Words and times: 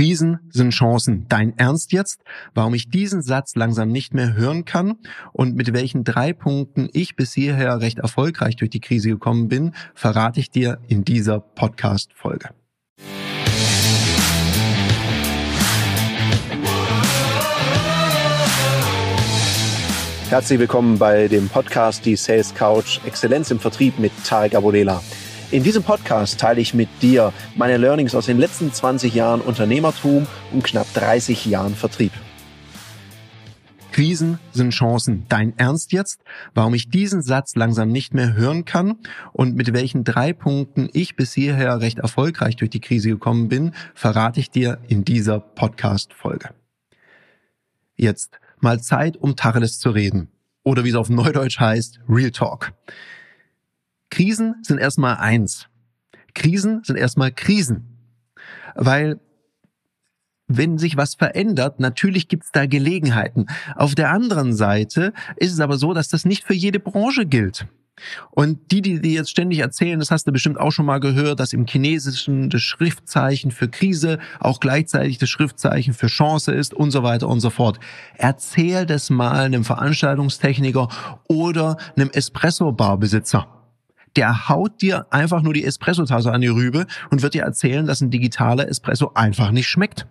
Krisen 0.00 0.38
sind 0.48 0.70
Chancen. 0.70 1.26
Dein 1.28 1.58
Ernst 1.58 1.92
jetzt? 1.92 2.22
Warum 2.54 2.72
ich 2.72 2.88
diesen 2.88 3.20
Satz 3.20 3.54
langsam 3.54 3.90
nicht 3.90 4.14
mehr 4.14 4.32
hören 4.32 4.64
kann 4.64 4.96
und 5.34 5.56
mit 5.56 5.74
welchen 5.74 6.04
drei 6.04 6.32
Punkten 6.32 6.88
ich 6.94 7.16
bis 7.16 7.34
hierher 7.34 7.82
recht 7.82 7.98
erfolgreich 7.98 8.56
durch 8.56 8.70
die 8.70 8.80
Krise 8.80 9.10
gekommen 9.10 9.48
bin, 9.48 9.74
verrate 9.94 10.40
ich 10.40 10.50
dir 10.50 10.78
in 10.88 11.04
dieser 11.04 11.40
Podcast-Folge. 11.40 12.48
Herzlich 20.30 20.58
willkommen 20.58 20.98
bei 20.98 21.28
dem 21.28 21.50
Podcast 21.50 22.06
Die 22.06 22.16
Sales 22.16 22.54
Couch 22.54 23.00
Exzellenz 23.04 23.50
im 23.50 23.60
Vertrieb 23.60 23.98
mit 23.98 24.12
Tarek 24.24 24.54
Abodela. 24.54 25.02
In 25.52 25.64
diesem 25.64 25.82
Podcast 25.82 26.38
teile 26.38 26.60
ich 26.60 26.74
mit 26.74 26.88
dir 27.02 27.32
meine 27.56 27.76
Learnings 27.76 28.14
aus 28.14 28.26
den 28.26 28.38
letzten 28.38 28.72
20 28.72 29.12
Jahren 29.12 29.40
Unternehmertum 29.40 30.28
und 30.52 30.62
knapp 30.62 30.86
30 30.94 31.44
Jahren 31.46 31.74
Vertrieb. 31.74 32.12
Krisen 33.90 34.38
sind 34.52 34.70
Chancen. 34.70 35.26
Dein 35.28 35.58
Ernst 35.58 35.90
jetzt? 35.90 36.22
Warum 36.54 36.74
ich 36.74 36.88
diesen 36.88 37.20
Satz 37.20 37.56
langsam 37.56 37.88
nicht 37.88 38.14
mehr 38.14 38.34
hören 38.34 38.64
kann 38.64 38.98
und 39.32 39.56
mit 39.56 39.72
welchen 39.72 40.04
drei 40.04 40.32
Punkten 40.32 40.88
ich 40.92 41.16
bis 41.16 41.34
hierher 41.34 41.80
recht 41.80 41.98
erfolgreich 41.98 42.54
durch 42.54 42.70
die 42.70 42.80
Krise 42.80 43.08
gekommen 43.08 43.48
bin, 43.48 43.72
verrate 43.92 44.38
ich 44.38 44.52
dir 44.52 44.78
in 44.86 45.04
dieser 45.04 45.40
Podcast-Folge. 45.40 46.50
Jetzt 47.96 48.38
mal 48.60 48.80
Zeit, 48.80 49.16
um 49.16 49.34
Tacheles 49.34 49.80
zu 49.80 49.90
reden. 49.90 50.28
Oder 50.62 50.84
wie 50.84 50.90
es 50.90 50.94
auf 50.94 51.10
Neudeutsch 51.10 51.58
heißt, 51.58 51.98
Real 52.08 52.30
Talk. 52.30 52.72
Krisen 54.10 54.56
sind 54.62 54.78
erstmal 54.78 55.16
eins. 55.16 55.66
Krisen 56.34 56.82
sind 56.84 56.96
erstmal 56.96 57.32
Krisen. 57.32 57.96
Weil 58.74 59.20
wenn 60.52 60.78
sich 60.78 60.96
was 60.96 61.14
verändert, 61.14 61.78
natürlich 61.78 62.26
gibt's 62.26 62.50
da 62.52 62.66
Gelegenheiten. 62.66 63.46
Auf 63.76 63.94
der 63.94 64.10
anderen 64.10 64.52
Seite 64.52 65.12
ist 65.36 65.52
es 65.52 65.60
aber 65.60 65.78
so, 65.78 65.94
dass 65.94 66.08
das 66.08 66.24
nicht 66.24 66.44
für 66.44 66.54
jede 66.54 66.80
Branche 66.80 67.24
gilt. 67.24 67.66
Und 68.30 68.72
die, 68.72 68.80
die 68.80 69.00
dir 69.00 69.12
jetzt 69.12 69.30
ständig 69.30 69.58
erzählen, 69.58 69.98
das 70.00 70.10
hast 70.10 70.26
du 70.26 70.32
bestimmt 70.32 70.58
auch 70.58 70.70
schon 70.70 70.86
mal 70.86 71.00
gehört, 71.00 71.38
dass 71.38 71.52
im 71.52 71.66
Chinesischen 71.66 72.48
das 72.48 72.62
Schriftzeichen 72.62 73.50
für 73.50 73.68
Krise 73.68 74.18
auch 74.40 74.58
gleichzeitig 74.58 75.18
das 75.18 75.28
Schriftzeichen 75.28 75.92
für 75.92 76.06
Chance 76.06 76.52
ist 76.52 76.72
und 76.72 76.90
so 76.90 77.02
weiter 77.02 77.28
und 77.28 77.40
so 77.40 77.50
fort. 77.50 77.78
Erzähl 78.16 78.86
das 78.86 79.10
mal 79.10 79.44
einem 79.44 79.64
Veranstaltungstechniker 79.64 80.88
oder 81.28 81.76
einem 81.94 82.10
Espresso-Barbesitzer 82.10 83.59
der 84.16 84.48
haut 84.48 84.82
dir 84.82 85.06
einfach 85.10 85.42
nur 85.42 85.54
die 85.54 85.64
Espresso-Tasse 85.64 86.32
an 86.32 86.40
die 86.40 86.48
Rübe 86.48 86.86
und 87.10 87.22
wird 87.22 87.34
dir 87.34 87.42
erzählen, 87.42 87.86
dass 87.86 88.00
ein 88.00 88.10
digitaler 88.10 88.68
Espresso 88.68 89.12
einfach 89.14 89.50
nicht 89.50 89.68
schmeckt. 89.68 90.06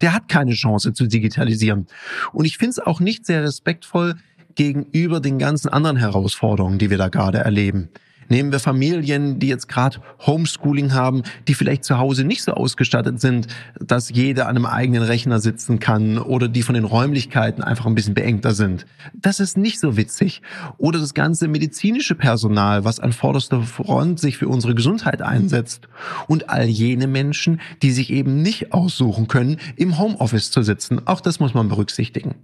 Der 0.00 0.12
hat 0.12 0.28
keine 0.28 0.52
Chance 0.52 0.92
zu 0.92 1.06
digitalisieren. 1.06 1.86
Und 2.32 2.44
ich 2.44 2.58
finde 2.58 2.70
es 2.70 2.78
auch 2.80 3.00
nicht 3.00 3.26
sehr 3.26 3.42
respektvoll 3.42 4.16
gegenüber 4.54 5.20
den 5.20 5.38
ganzen 5.38 5.68
anderen 5.68 5.96
Herausforderungen, 5.96 6.78
die 6.78 6.90
wir 6.90 6.98
da 6.98 7.08
gerade 7.08 7.38
erleben. 7.38 7.90
Nehmen 8.28 8.52
wir 8.52 8.58
Familien, 8.58 9.38
die 9.38 9.48
jetzt 9.48 9.68
gerade 9.68 9.98
Homeschooling 10.26 10.94
haben, 10.94 11.22
die 11.48 11.54
vielleicht 11.54 11.84
zu 11.84 11.98
Hause 11.98 12.24
nicht 12.24 12.42
so 12.42 12.52
ausgestattet 12.52 13.20
sind, 13.20 13.48
dass 13.80 14.10
jeder 14.10 14.48
an 14.48 14.56
einem 14.56 14.66
eigenen 14.66 15.02
Rechner 15.02 15.40
sitzen 15.40 15.78
kann 15.78 16.18
oder 16.18 16.48
die 16.48 16.62
von 16.62 16.74
den 16.74 16.84
Räumlichkeiten 16.84 17.62
einfach 17.62 17.86
ein 17.86 17.94
bisschen 17.94 18.14
beengter 18.14 18.52
sind. 18.52 18.86
Das 19.14 19.40
ist 19.40 19.56
nicht 19.56 19.80
so 19.80 19.96
witzig. 19.96 20.42
Oder 20.78 20.98
das 20.98 21.14
ganze 21.14 21.48
medizinische 21.48 22.14
Personal, 22.14 22.84
was 22.84 23.00
an 23.00 23.12
vorderster 23.12 23.62
Front 23.62 24.20
sich 24.20 24.36
für 24.36 24.48
unsere 24.48 24.74
Gesundheit 24.74 25.22
einsetzt. 25.22 25.88
Und 26.26 26.50
all 26.50 26.66
jene 26.66 27.06
Menschen, 27.06 27.60
die 27.82 27.90
sich 27.90 28.10
eben 28.10 28.42
nicht 28.42 28.72
aussuchen 28.72 29.28
können, 29.28 29.58
im 29.76 29.98
Homeoffice 29.98 30.50
zu 30.50 30.62
sitzen. 30.62 31.06
Auch 31.06 31.20
das 31.20 31.40
muss 31.40 31.54
man 31.54 31.68
berücksichtigen. 31.68 32.34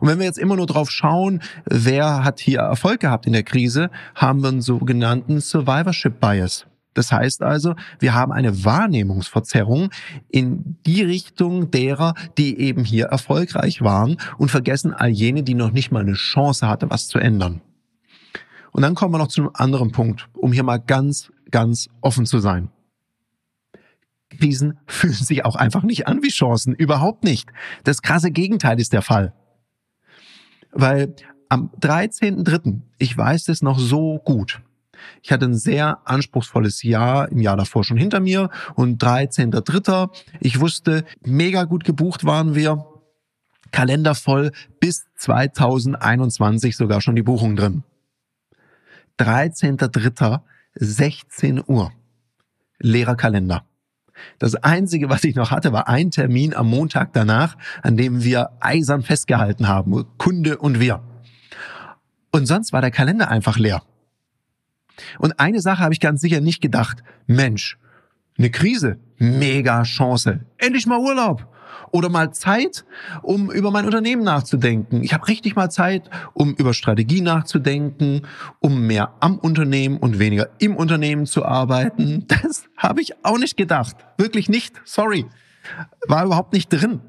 Und 0.00 0.08
wenn 0.08 0.18
wir 0.18 0.26
jetzt 0.26 0.38
immer 0.38 0.56
nur 0.56 0.66
drauf 0.66 0.90
schauen, 0.90 1.40
wer 1.64 2.24
hat 2.24 2.40
hier 2.40 2.60
Erfolg 2.60 3.00
gehabt 3.00 3.26
in 3.26 3.32
der 3.32 3.42
Krise, 3.42 3.90
haben 4.14 4.42
wir 4.42 4.48
einen 4.48 4.62
sogenannten 4.62 5.40
Survivorship 5.40 6.20
Bias. 6.20 6.66
Das 6.94 7.12
heißt 7.12 7.42
also, 7.42 7.74
wir 8.00 8.14
haben 8.14 8.32
eine 8.32 8.64
Wahrnehmungsverzerrung 8.64 9.90
in 10.28 10.76
die 10.86 11.02
Richtung 11.02 11.70
derer, 11.70 12.14
die 12.36 12.58
eben 12.58 12.84
hier 12.84 13.06
erfolgreich 13.06 13.82
waren 13.82 14.16
und 14.38 14.50
vergessen 14.50 14.92
all 14.92 15.08
jene, 15.08 15.42
die 15.44 15.54
noch 15.54 15.70
nicht 15.70 15.92
mal 15.92 16.02
eine 16.02 16.14
Chance 16.14 16.66
hatte, 16.66 16.90
was 16.90 17.06
zu 17.06 17.18
ändern. 17.18 17.60
Und 18.72 18.82
dann 18.82 18.94
kommen 18.94 19.14
wir 19.14 19.18
noch 19.18 19.28
zu 19.28 19.42
einem 19.42 19.50
anderen 19.54 19.92
Punkt, 19.92 20.28
um 20.34 20.52
hier 20.52 20.62
mal 20.62 20.78
ganz, 20.78 21.30
ganz 21.50 21.88
offen 22.00 22.26
zu 22.26 22.40
sein. 22.40 22.70
Krisen 24.30 24.78
fühlen 24.86 25.14
sich 25.14 25.44
auch 25.44 25.56
einfach 25.56 25.82
nicht 25.82 26.06
an 26.08 26.22
wie 26.22 26.28
Chancen, 26.28 26.74
überhaupt 26.74 27.24
nicht. 27.24 27.50
Das 27.84 28.02
krasse 28.02 28.30
Gegenteil 28.30 28.80
ist 28.80 28.92
der 28.92 29.02
Fall. 29.02 29.32
Weil 30.72 31.14
am 31.48 31.70
13.3., 31.80 32.80
ich 32.98 33.16
weiß 33.16 33.48
es 33.48 33.62
noch 33.62 33.78
so 33.78 34.18
gut, 34.18 34.60
ich 35.22 35.32
hatte 35.32 35.46
ein 35.46 35.54
sehr 35.54 35.98
anspruchsvolles 36.04 36.82
Jahr 36.82 37.30
im 37.30 37.38
Jahr 37.38 37.56
davor 37.56 37.84
schon 37.84 37.96
hinter 37.96 38.20
mir 38.20 38.50
und 38.74 39.02
13.3. 39.02 40.10
Ich 40.40 40.60
wusste, 40.60 41.04
mega 41.24 41.64
gut 41.64 41.84
gebucht 41.84 42.24
waren 42.24 42.54
wir, 42.54 42.86
Kalender 43.72 44.14
voll, 44.14 44.50
bis 44.80 45.06
2021 45.16 46.76
sogar 46.76 47.00
schon 47.00 47.14
die 47.14 47.22
Buchung 47.22 47.56
drin. 47.56 47.84
13.3. 49.18 50.40
16 50.74 51.62
Uhr. 51.66 51.92
Leerer 52.78 53.16
Kalender. 53.16 53.64
Das 54.38 54.54
Einzige, 54.54 55.08
was 55.08 55.24
ich 55.24 55.34
noch 55.34 55.50
hatte, 55.50 55.72
war 55.72 55.88
ein 55.88 56.10
Termin 56.10 56.54
am 56.54 56.68
Montag 56.68 57.12
danach, 57.12 57.56
an 57.82 57.96
dem 57.96 58.22
wir 58.22 58.50
eisern 58.60 59.02
festgehalten 59.02 59.68
haben, 59.68 60.04
Kunde 60.18 60.58
und 60.58 60.80
wir. 60.80 61.02
Und 62.30 62.46
sonst 62.46 62.72
war 62.72 62.80
der 62.80 62.90
Kalender 62.90 63.28
einfach 63.28 63.58
leer. 63.58 63.82
Und 65.18 65.40
eine 65.40 65.60
Sache 65.60 65.82
habe 65.82 65.94
ich 65.94 66.00
ganz 66.00 66.20
sicher 66.20 66.40
nicht 66.40 66.60
gedacht. 66.60 67.02
Mensch, 67.26 67.78
eine 68.38 68.50
Krise, 68.50 68.98
mega 69.18 69.82
Chance. 69.82 70.40
Endlich 70.58 70.86
mal 70.86 70.98
Urlaub 70.98 71.49
oder 71.90 72.08
mal 72.08 72.32
Zeit, 72.32 72.84
um 73.22 73.50
über 73.50 73.70
mein 73.70 73.84
Unternehmen 73.84 74.22
nachzudenken. 74.22 75.02
Ich 75.02 75.12
habe 75.14 75.28
richtig 75.28 75.56
mal 75.56 75.70
Zeit, 75.70 76.10
um 76.32 76.54
über 76.54 76.74
Strategie 76.74 77.20
nachzudenken, 77.20 78.22
um 78.60 78.86
mehr 78.86 79.14
am 79.20 79.38
Unternehmen 79.38 79.96
und 79.98 80.18
weniger 80.18 80.48
im 80.58 80.76
Unternehmen 80.76 81.26
zu 81.26 81.44
arbeiten. 81.44 82.26
Das 82.40 82.64
habe 82.76 83.02
ich 83.02 83.24
auch 83.24 83.38
nicht 83.38 83.56
gedacht. 83.56 83.96
Wirklich 84.16 84.48
nicht. 84.48 84.80
Sorry. 84.84 85.26
War 86.06 86.24
überhaupt 86.24 86.52
nicht 86.52 86.68
drin. 86.68 87.00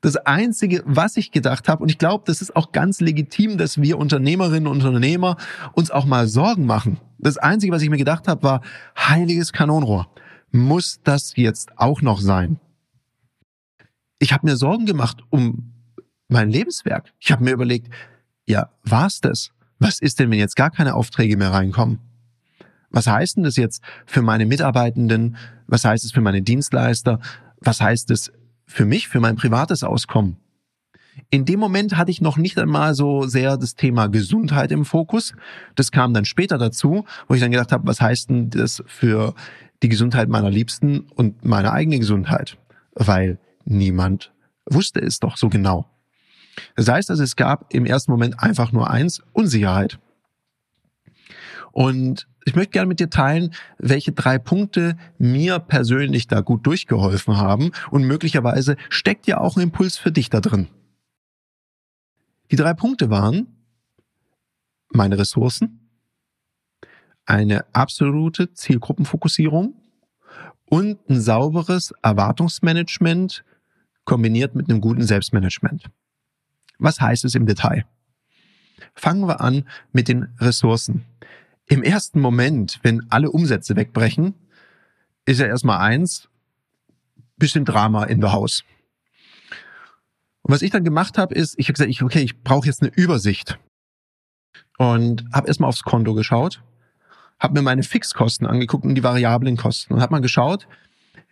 Das 0.00 0.16
Einzige, 0.16 0.82
was 0.86 1.16
ich 1.16 1.32
gedacht 1.32 1.68
habe, 1.68 1.82
und 1.82 1.90
ich 1.90 1.98
glaube, 1.98 2.22
das 2.26 2.40
ist 2.40 2.54
auch 2.54 2.70
ganz 2.70 3.00
legitim, 3.00 3.58
dass 3.58 3.80
wir 3.80 3.98
Unternehmerinnen 3.98 4.68
und 4.68 4.84
Unternehmer 4.84 5.36
uns 5.72 5.90
auch 5.90 6.04
mal 6.04 6.28
Sorgen 6.28 6.66
machen. 6.66 7.00
Das 7.18 7.36
Einzige, 7.36 7.72
was 7.72 7.82
ich 7.82 7.90
mir 7.90 7.96
gedacht 7.96 8.28
habe, 8.28 8.42
war, 8.44 8.60
heiliges 8.96 9.52
Kanonenrohr. 9.52 10.08
Muss 10.52 11.00
das 11.02 11.32
jetzt 11.36 11.70
auch 11.76 12.00
noch 12.00 12.20
sein? 12.20 12.60
Ich 14.18 14.32
habe 14.32 14.46
mir 14.46 14.56
Sorgen 14.56 14.86
gemacht 14.86 15.22
um 15.30 15.72
mein 16.28 16.50
Lebenswerk. 16.50 17.12
Ich 17.18 17.32
habe 17.32 17.44
mir 17.44 17.52
überlegt, 17.52 17.88
ja, 18.46 18.70
war's 18.84 19.20
das? 19.20 19.50
Was 19.78 20.00
ist 20.00 20.18
denn, 20.18 20.30
wenn 20.30 20.38
jetzt 20.38 20.56
gar 20.56 20.70
keine 20.70 20.94
Aufträge 20.94 21.36
mehr 21.36 21.52
reinkommen? 21.52 22.00
Was 22.90 23.06
heißt 23.06 23.36
denn 23.36 23.44
das 23.44 23.56
jetzt 23.56 23.82
für 24.06 24.22
meine 24.22 24.46
Mitarbeitenden? 24.46 25.36
Was 25.66 25.84
heißt 25.84 26.04
es 26.04 26.12
für 26.12 26.20
meine 26.20 26.42
Dienstleister? 26.42 27.20
Was 27.60 27.80
heißt 27.80 28.10
es 28.10 28.32
für 28.66 28.84
mich, 28.84 29.08
für 29.08 29.20
mein 29.20 29.36
privates 29.36 29.82
Auskommen? 29.82 30.36
In 31.30 31.44
dem 31.44 31.60
Moment 31.60 31.96
hatte 31.96 32.10
ich 32.10 32.20
noch 32.20 32.36
nicht 32.36 32.58
einmal 32.58 32.94
so 32.94 33.26
sehr 33.26 33.56
das 33.56 33.74
Thema 33.74 34.06
Gesundheit 34.06 34.70
im 34.72 34.84
Fokus. 34.84 35.34
Das 35.74 35.90
kam 35.90 36.14
dann 36.14 36.24
später 36.24 36.58
dazu, 36.58 37.04
wo 37.26 37.34
ich 37.34 37.40
dann 37.40 37.50
gedacht 37.50 37.72
habe, 37.72 37.86
was 37.86 38.00
heißt 38.00 38.30
denn 38.30 38.50
das 38.50 38.82
für 38.86 39.34
die 39.82 39.88
Gesundheit 39.88 40.28
meiner 40.28 40.50
Liebsten 40.50 41.00
und 41.00 41.44
meine 41.44 41.72
eigene 41.72 41.98
Gesundheit? 41.98 42.56
Weil 42.94 43.38
niemand 43.68 44.32
wusste 44.66 45.00
es 45.00 45.18
doch 45.20 45.36
so 45.36 45.48
genau. 45.48 45.86
Das 46.76 46.88
heißt 46.88 47.10
also, 47.10 47.22
es 47.22 47.36
gab 47.36 47.72
im 47.72 47.86
ersten 47.86 48.10
Moment 48.10 48.40
einfach 48.40 48.72
nur 48.72 48.90
eins, 48.90 49.22
Unsicherheit. 49.32 49.98
Und 51.72 52.26
ich 52.44 52.56
möchte 52.56 52.72
gerne 52.72 52.88
mit 52.88 52.98
dir 52.98 53.10
teilen, 53.10 53.54
welche 53.78 54.12
drei 54.12 54.38
Punkte 54.38 54.96
mir 55.18 55.58
persönlich 55.58 56.26
da 56.26 56.40
gut 56.40 56.66
durchgeholfen 56.66 57.36
haben 57.36 57.72
und 57.90 58.04
möglicherweise 58.04 58.76
steckt 58.88 59.26
ja 59.26 59.38
auch 59.38 59.56
ein 59.56 59.64
Impuls 59.64 59.98
für 59.98 60.10
dich 60.10 60.30
da 60.30 60.40
drin. 60.40 60.68
Die 62.50 62.56
drei 62.56 62.72
Punkte 62.72 63.10
waren 63.10 63.48
meine 64.90 65.18
Ressourcen, 65.18 65.90
eine 67.26 67.66
absolute 67.74 68.54
Zielgruppenfokussierung 68.54 69.74
und 70.64 70.98
ein 71.10 71.20
sauberes 71.20 71.92
Erwartungsmanagement 72.02 73.44
kombiniert 74.08 74.54
mit 74.54 74.68
einem 74.68 74.80
guten 74.80 75.04
Selbstmanagement. 75.04 75.90
Was 76.78 77.00
heißt 77.00 77.24
es 77.26 77.34
im 77.34 77.46
Detail? 77.46 77.84
Fangen 78.94 79.28
wir 79.28 79.40
an 79.40 79.64
mit 79.92 80.08
den 80.08 80.28
Ressourcen. 80.38 81.04
Im 81.66 81.82
ersten 81.82 82.20
Moment, 82.20 82.80
wenn 82.82 83.06
alle 83.10 83.30
Umsätze 83.30 83.76
wegbrechen, 83.76 84.34
ist 85.26 85.40
ja 85.40 85.46
erstmal 85.46 85.78
eins, 85.80 86.28
bisschen 87.36 87.66
Drama 87.66 88.04
in 88.04 88.20
der 88.20 88.32
Haus. 88.32 88.64
Und 90.40 90.54
was 90.54 90.62
ich 90.62 90.70
dann 90.70 90.84
gemacht 90.84 91.18
habe, 91.18 91.34
ist, 91.34 91.58
ich 91.58 91.66
habe 91.66 91.74
gesagt, 91.74 91.90
ich, 91.90 92.02
okay, 92.02 92.22
ich 92.22 92.42
brauche 92.42 92.66
jetzt 92.66 92.80
eine 92.80 92.90
Übersicht. 92.94 93.58
Und 94.78 95.26
habe 95.34 95.48
erstmal 95.48 95.68
aufs 95.68 95.82
Konto 95.82 96.14
geschaut, 96.14 96.62
habe 97.38 97.54
mir 97.54 97.62
meine 97.62 97.82
Fixkosten 97.82 98.46
angeguckt 98.46 98.84
und 98.84 98.94
die 98.94 99.02
variablen 99.02 99.58
Kosten 99.58 99.92
und 99.92 100.00
habe 100.00 100.12
mal 100.12 100.20
geschaut, 100.20 100.66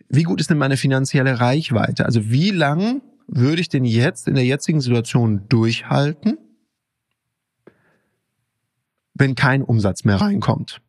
wie 0.09 0.23
gut 0.23 0.39
ist 0.39 0.49
denn 0.49 0.57
meine 0.57 0.77
finanzielle 0.77 1.39
Reichweite? 1.39 2.05
Also 2.05 2.29
wie 2.29 2.51
lang 2.51 3.01
würde 3.27 3.61
ich 3.61 3.69
denn 3.69 3.85
jetzt 3.85 4.27
in 4.27 4.35
der 4.35 4.45
jetzigen 4.45 4.81
Situation 4.81 5.43
durchhalten, 5.49 6.37
wenn 9.13 9.35
kein 9.35 9.63
Umsatz 9.63 10.05
mehr 10.05 10.21
reinkommt? 10.21 10.81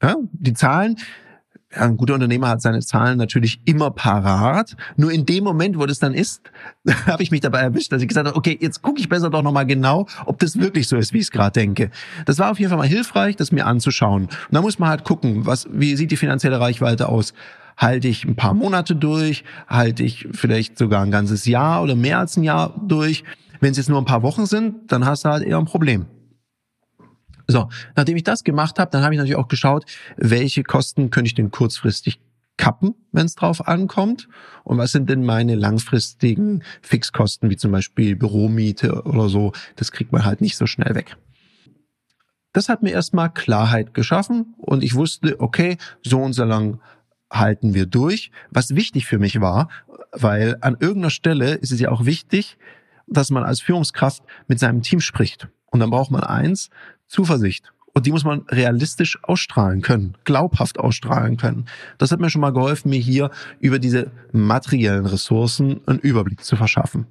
Ja, 0.00 0.16
die 0.32 0.52
Zahlen, 0.52 0.96
ein 1.74 1.96
guter 1.96 2.14
Unternehmer 2.14 2.48
hat 2.48 2.60
seine 2.60 2.80
Zahlen 2.80 3.18
natürlich 3.18 3.60
immer 3.64 3.90
parat. 3.90 4.76
Nur 4.96 5.10
in 5.10 5.26
dem 5.26 5.44
Moment, 5.44 5.78
wo 5.78 5.86
das 5.86 5.98
dann 5.98 6.12
ist, 6.12 6.42
habe 7.06 7.22
ich 7.22 7.30
mich 7.30 7.40
dabei 7.40 7.60
erwischt, 7.60 7.92
dass 7.92 8.02
ich 8.02 8.08
gesagt 8.08 8.26
habe, 8.26 8.36
okay, 8.36 8.58
jetzt 8.60 8.82
gucke 8.82 9.00
ich 9.00 9.08
besser 9.08 9.30
doch 9.30 9.42
nochmal 9.42 9.66
genau, 9.66 10.06
ob 10.26 10.38
das 10.38 10.58
wirklich 10.58 10.86
so 10.86 10.96
ist, 10.96 11.12
wie 11.12 11.18
ich 11.18 11.24
es 11.24 11.30
gerade 11.30 11.52
denke. 11.52 11.90
Das 12.26 12.38
war 12.38 12.50
auf 12.50 12.58
jeden 12.58 12.68
Fall 12.68 12.78
mal 12.78 12.86
hilfreich, 12.86 13.36
das 13.36 13.52
mir 13.52 13.66
anzuschauen. 13.66 14.24
Und 14.24 14.30
da 14.50 14.60
muss 14.60 14.78
man 14.78 14.90
halt 14.90 15.04
gucken, 15.04 15.46
was, 15.46 15.66
wie 15.72 15.96
sieht 15.96 16.10
die 16.10 16.16
finanzielle 16.16 16.60
Reichweite 16.60 17.08
aus? 17.08 17.32
Halte 17.82 18.06
ich 18.06 18.24
ein 18.24 18.36
paar 18.36 18.54
Monate 18.54 18.94
durch? 18.94 19.42
Halte 19.66 20.04
ich 20.04 20.28
vielleicht 20.30 20.78
sogar 20.78 21.02
ein 21.02 21.10
ganzes 21.10 21.46
Jahr 21.46 21.82
oder 21.82 21.96
mehr 21.96 22.20
als 22.20 22.36
ein 22.36 22.44
Jahr 22.44 22.80
durch? 22.86 23.24
Wenn 23.58 23.72
es 23.72 23.76
jetzt 23.76 23.88
nur 23.88 23.98
ein 23.98 24.04
paar 24.04 24.22
Wochen 24.22 24.46
sind, 24.46 24.92
dann 24.92 25.04
hast 25.04 25.24
du 25.24 25.30
halt 25.30 25.42
eher 25.42 25.58
ein 25.58 25.64
Problem. 25.64 26.06
So, 27.48 27.68
nachdem 27.96 28.16
ich 28.16 28.22
das 28.22 28.44
gemacht 28.44 28.78
habe, 28.78 28.92
dann 28.92 29.02
habe 29.02 29.14
ich 29.14 29.18
natürlich 29.18 29.36
auch 29.36 29.48
geschaut, 29.48 29.84
welche 30.16 30.62
Kosten 30.62 31.10
könnte 31.10 31.26
ich 31.26 31.34
denn 31.34 31.50
kurzfristig 31.50 32.20
kappen, 32.56 32.94
wenn 33.10 33.26
es 33.26 33.34
drauf 33.34 33.66
ankommt? 33.66 34.28
Und 34.62 34.78
was 34.78 34.92
sind 34.92 35.10
denn 35.10 35.24
meine 35.24 35.56
langfristigen 35.56 36.62
Fixkosten, 36.82 37.50
wie 37.50 37.56
zum 37.56 37.72
Beispiel 37.72 38.14
Büromiete 38.14 39.02
oder 39.02 39.28
so? 39.28 39.50
Das 39.74 39.90
kriegt 39.90 40.12
man 40.12 40.24
halt 40.24 40.40
nicht 40.40 40.56
so 40.56 40.66
schnell 40.66 40.94
weg. 40.94 41.16
Das 42.52 42.68
hat 42.68 42.84
mir 42.84 42.90
erstmal 42.90 43.32
Klarheit 43.32 43.92
geschaffen 43.92 44.54
und 44.58 44.84
ich 44.84 44.94
wusste, 44.94 45.40
okay, 45.40 45.78
so 46.02 46.20
und 46.20 46.34
so 46.34 46.44
lang 46.44 46.78
halten 47.32 47.74
wir 47.74 47.86
durch. 47.86 48.30
Was 48.50 48.74
wichtig 48.74 49.06
für 49.06 49.18
mich 49.18 49.40
war, 49.40 49.68
weil 50.12 50.56
an 50.60 50.76
irgendeiner 50.78 51.10
Stelle 51.10 51.54
ist 51.54 51.72
es 51.72 51.80
ja 51.80 51.90
auch 51.90 52.04
wichtig, 52.04 52.58
dass 53.06 53.30
man 53.30 53.42
als 53.42 53.60
Führungskraft 53.60 54.22
mit 54.46 54.58
seinem 54.58 54.82
Team 54.82 55.00
spricht. 55.00 55.48
Und 55.70 55.80
dann 55.80 55.90
braucht 55.90 56.10
man 56.10 56.22
eins, 56.22 56.70
Zuversicht. 57.06 57.72
Und 57.94 58.06
die 58.06 58.12
muss 58.12 58.24
man 58.24 58.42
realistisch 58.48 59.18
ausstrahlen 59.22 59.82
können, 59.82 60.16
glaubhaft 60.24 60.78
ausstrahlen 60.78 61.36
können. 61.36 61.66
Das 61.98 62.10
hat 62.10 62.20
mir 62.20 62.30
schon 62.30 62.40
mal 62.40 62.52
geholfen, 62.52 62.88
mir 62.88 63.00
hier 63.00 63.30
über 63.60 63.78
diese 63.78 64.10
materiellen 64.32 65.04
Ressourcen 65.04 65.80
einen 65.86 65.98
Überblick 65.98 66.42
zu 66.42 66.56
verschaffen. 66.56 67.06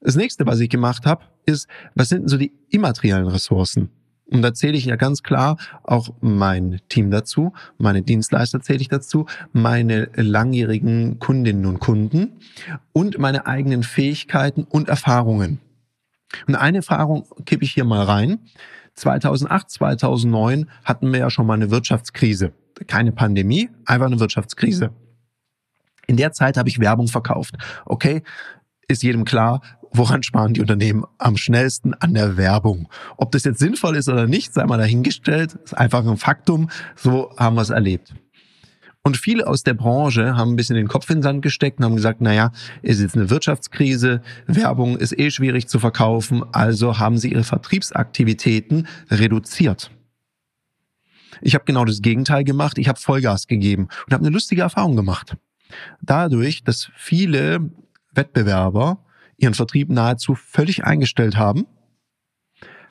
Das 0.00 0.16
nächste, 0.16 0.46
was 0.46 0.60
ich 0.60 0.70
gemacht 0.70 1.04
habe, 1.04 1.24
ist, 1.44 1.68
was 1.94 2.08
sind 2.08 2.22
denn 2.22 2.28
so 2.28 2.38
die 2.38 2.52
immateriellen 2.70 3.28
Ressourcen? 3.28 3.90
Und 4.32 4.40
da 4.40 4.54
zähle 4.54 4.78
ich 4.78 4.86
ja 4.86 4.96
ganz 4.96 5.22
klar 5.22 5.58
auch 5.82 6.08
mein 6.20 6.80
Team 6.88 7.10
dazu, 7.10 7.52
meine 7.78 8.02
Dienstleister 8.02 8.60
zähle 8.60 8.80
ich 8.80 8.88
dazu, 8.88 9.26
meine 9.52 10.08
langjährigen 10.14 11.18
Kundinnen 11.18 11.66
und 11.66 11.80
Kunden 11.80 12.38
und 12.92 13.18
meine 13.18 13.46
eigenen 13.46 13.82
Fähigkeiten 13.82 14.64
und 14.64 14.88
Erfahrungen. 14.88 15.60
Und 16.46 16.54
eine 16.54 16.78
Erfahrung 16.78 17.26
kippe 17.44 17.64
ich 17.64 17.72
hier 17.72 17.84
mal 17.84 18.04
rein. 18.04 18.38
2008, 18.94 19.70
2009 19.70 20.70
hatten 20.84 21.12
wir 21.12 21.20
ja 21.20 21.30
schon 21.30 21.46
mal 21.46 21.54
eine 21.54 21.70
Wirtschaftskrise. 21.70 22.52
Keine 22.86 23.12
Pandemie, 23.12 23.68
einfach 23.84 24.06
eine 24.06 24.18
Wirtschaftskrise. 24.18 24.92
In 26.06 26.16
der 26.16 26.32
Zeit 26.32 26.56
habe 26.56 26.70
ich 26.70 26.80
Werbung 26.80 27.08
verkauft. 27.08 27.56
Okay, 27.84 28.22
ist 28.88 29.02
jedem 29.02 29.24
klar, 29.24 29.60
woran 29.92 30.22
sparen 30.22 30.54
die 30.54 30.60
Unternehmen 30.60 31.04
am 31.18 31.36
schnellsten 31.36 31.94
an 31.94 32.14
der 32.14 32.36
Werbung? 32.36 32.88
Ob 33.16 33.32
das 33.32 33.44
jetzt 33.44 33.58
sinnvoll 33.58 33.96
ist 33.96 34.08
oder 34.08 34.26
nicht, 34.26 34.54
sei 34.54 34.64
mal 34.64 34.78
dahingestellt, 34.78 35.54
ist 35.64 35.76
einfach 35.76 36.06
ein 36.06 36.16
Faktum. 36.16 36.70
So 36.96 37.34
haben 37.36 37.56
wir 37.56 37.62
es 37.62 37.70
erlebt. 37.70 38.14
Und 39.04 39.16
viele 39.16 39.48
aus 39.48 39.64
der 39.64 39.74
Branche 39.74 40.36
haben 40.36 40.52
ein 40.52 40.56
bisschen 40.56 40.76
den 40.76 40.86
Kopf 40.86 41.10
in 41.10 41.16
den 41.16 41.22
Sand 41.22 41.42
gesteckt 41.42 41.78
und 41.78 41.84
haben 41.84 41.96
gesagt, 41.96 42.20
naja, 42.20 42.52
ist 42.82 43.00
jetzt 43.00 43.16
eine 43.16 43.30
Wirtschaftskrise, 43.30 44.22
Werbung 44.46 44.96
ist 44.96 45.18
eh 45.18 45.30
schwierig 45.30 45.66
zu 45.66 45.80
verkaufen, 45.80 46.44
also 46.52 47.00
haben 47.00 47.18
sie 47.18 47.32
ihre 47.32 47.42
Vertriebsaktivitäten 47.42 48.86
reduziert. 49.10 49.90
Ich 51.40 51.54
habe 51.54 51.64
genau 51.64 51.84
das 51.84 52.00
Gegenteil 52.00 52.44
gemacht, 52.44 52.78
ich 52.78 52.88
habe 52.88 53.00
Vollgas 53.00 53.48
gegeben 53.48 53.88
und 54.06 54.12
habe 54.12 54.24
eine 54.24 54.32
lustige 54.32 54.62
Erfahrung 54.62 54.94
gemacht. 54.94 55.36
Dadurch, 56.00 56.62
dass 56.62 56.92
viele 56.94 57.70
Wettbewerber 58.14 59.04
ihren 59.42 59.54
Vertrieb 59.54 59.90
nahezu 59.90 60.34
völlig 60.34 60.84
eingestellt 60.84 61.36
haben, 61.36 61.66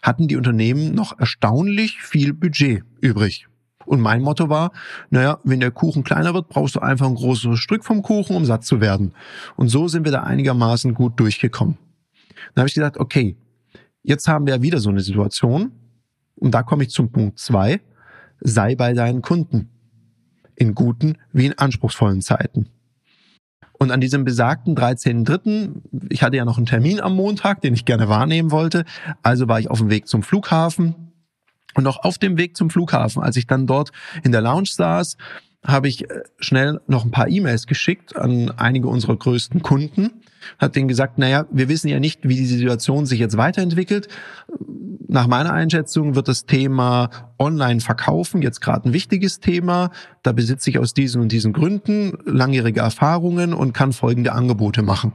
hatten 0.01 0.27
die 0.27 0.36
Unternehmen 0.36 0.94
noch 0.94 1.18
erstaunlich 1.18 2.01
viel 2.01 2.33
Budget 2.33 2.83
übrig. 3.00 3.48
Und 3.86 4.01
mein 4.01 4.21
Motto 4.21 4.50
war, 4.50 4.71
naja, 5.09 5.39
wenn 5.44 5.59
der 5.59 5.71
Kuchen 5.71 6.03
kleiner 6.03 6.33
wird, 6.33 6.50
brauchst 6.50 6.75
du 6.75 6.80
einfach 6.80 7.07
ein 7.07 7.15
großes 7.15 7.59
Stück 7.59 7.83
vom 7.83 8.01
Kuchen, 8.01 8.36
um 8.36 8.45
satt 8.45 8.63
zu 8.63 8.80
werden. 8.80 9.13
Und 9.56 9.69
so 9.69 9.88
sind 9.88 10.06
wir 10.06 10.12
da 10.12 10.24
einigermaßen 10.24 10.94
gut 10.94 11.19
durchgekommen. 11.19 11.77
Dann 12.53 12.62
habe 12.62 12.68
ich 12.68 12.75
gesagt, 12.75 12.98
okay, 12.98 13.38
jetzt 14.03 14.27
haben 14.27 14.45
wir 14.45 14.62
wieder 14.62 14.80
so 14.80 14.89
eine 14.89 15.01
Situation. 15.01 15.71
Und 16.36 16.51
da 16.51 16.63
komme 16.63 16.83
ich 16.83 16.89
zum 16.89 17.12
Punkt 17.12 17.39
zwei: 17.39 17.81
Sei 18.39 18.75
bei 18.75 18.94
deinen 18.94 19.21
Kunden. 19.21 19.69
In 20.56 20.75
guten 20.75 21.18
wie 21.31 21.48
in 21.48 21.57
anspruchsvollen 21.57 22.21
Zeiten. 22.21 22.69
Und 23.81 23.89
an 23.89 24.00
diesem 24.00 24.25
besagten 24.25 24.75
13.3., 24.75 25.72
ich 26.12 26.22
hatte 26.22 26.38
ja 26.38 26.45
noch 26.45 26.57
einen 26.57 26.68
Termin 26.68 27.01
am 27.01 27.16
Montag, 27.16 27.62
den 27.62 27.74
ich 27.74 27.83
gerne 27.83 28.07
wahrnehmen 28.10 28.51
wollte, 28.51 28.86
also 29.24 29.48
war 29.48 29.60
ich 29.60 29.72
auf 29.72 29.80
dem 29.80 29.89
Weg 29.89 30.07
zum 30.07 30.22
Flughafen, 30.22 30.94
und 31.74 31.88
auch 31.88 32.04
auf 32.04 32.19
dem 32.19 32.38
Weg 32.38 32.56
zum 32.56 32.69
Flughafen, 32.69 33.24
als 33.24 33.38
ich 33.38 33.48
dann 33.48 33.66
dort 33.66 33.89
in 34.22 34.31
der 34.31 34.42
Lounge 34.42 34.69
saß, 34.72 35.18
habe 35.66 35.88
ich 35.88 36.07
äh, 36.07 36.22
schnell 36.38 36.80
noch 36.86 37.06
ein 37.06 37.10
paar 37.10 37.28
E-Mails 37.28 37.66
geschickt 37.66 38.16
an 38.16 38.51
einige 38.51 38.88
unserer 38.88 39.16
größten 39.16 39.63
Kunden, 39.63 40.12
hat 40.60 40.75
denen 40.75 40.88
gesagt, 40.88 41.18
naja, 41.18 41.48
wir 41.50 41.68
wissen 41.68 41.88
ja 41.88 42.00
nicht, 42.00 42.19
wie 42.30 42.36
die 42.36 42.45
Situation 42.45 43.07
sich 43.07 43.19
jetzt 43.19 43.36
weiterentwickelt. 43.36 44.10
Nach 45.07 45.27
meiner 45.27 45.53
Einschätzung 45.53 46.15
wird 46.15 46.27
das 46.27 46.45
Thema 46.45 47.09
Online-Verkaufen 47.39 48.41
jetzt 48.41 48.59
gerade 48.59 48.89
ein 48.89 48.93
wichtiges 48.93 49.39
Thema. 49.39 49.89
Da 50.21 50.33
besitze 50.33 50.69
ich 50.69 50.79
aus 50.79 50.93
diesen 50.93 51.21
und 51.21 51.31
diesen 51.31 51.53
Gründen 51.53 52.17
langjährige 52.25 52.81
Erfahrungen 52.81 53.53
und 53.53 53.73
kann 53.73 53.93
folgende 53.93 54.33
Angebote 54.33 54.81
machen. 54.81 55.13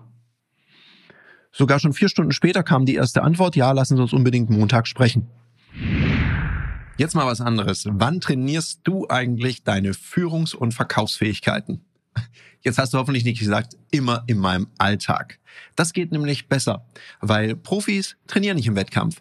Sogar 1.52 1.78
schon 1.78 1.92
vier 1.92 2.09
Stunden 2.09 2.33
später 2.33 2.62
kam 2.62 2.87
die 2.87 2.95
erste 2.95 3.23
Antwort, 3.23 3.54
ja, 3.54 3.73
lassen 3.73 3.97
Sie 3.97 4.02
uns 4.02 4.14
unbedingt 4.14 4.49
Montag 4.49 4.87
sprechen. 4.87 5.26
Jetzt 6.97 7.14
mal 7.14 7.26
was 7.26 7.42
anderes. 7.42 7.87
Wann 7.90 8.21
trainierst 8.21 8.80
du 8.85 9.06
eigentlich 9.09 9.62
deine 9.62 9.92
Führungs- 9.92 10.54
und 10.54 10.73
Verkaufsfähigkeiten? 10.73 11.83
Jetzt 12.62 12.78
hast 12.78 12.95
du 12.95 12.99
hoffentlich 12.99 13.25
nicht 13.25 13.40
gesagt, 13.40 13.76
immer 13.90 14.25
in 14.26 14.38
meinem 14.38 14.68
Alltag. 14.78 15.38
Das 15.76 15.92
geht 15.92 16.12
nämlich 16.12 16.49
besser, 16.49 16.87
weil 17.21 17.54
Profis 17.54 18.16
trainieren 18.26 18.56
nicht 18.56 18.66
im 18.66 18.76
Wettkampf. 18.76 19.21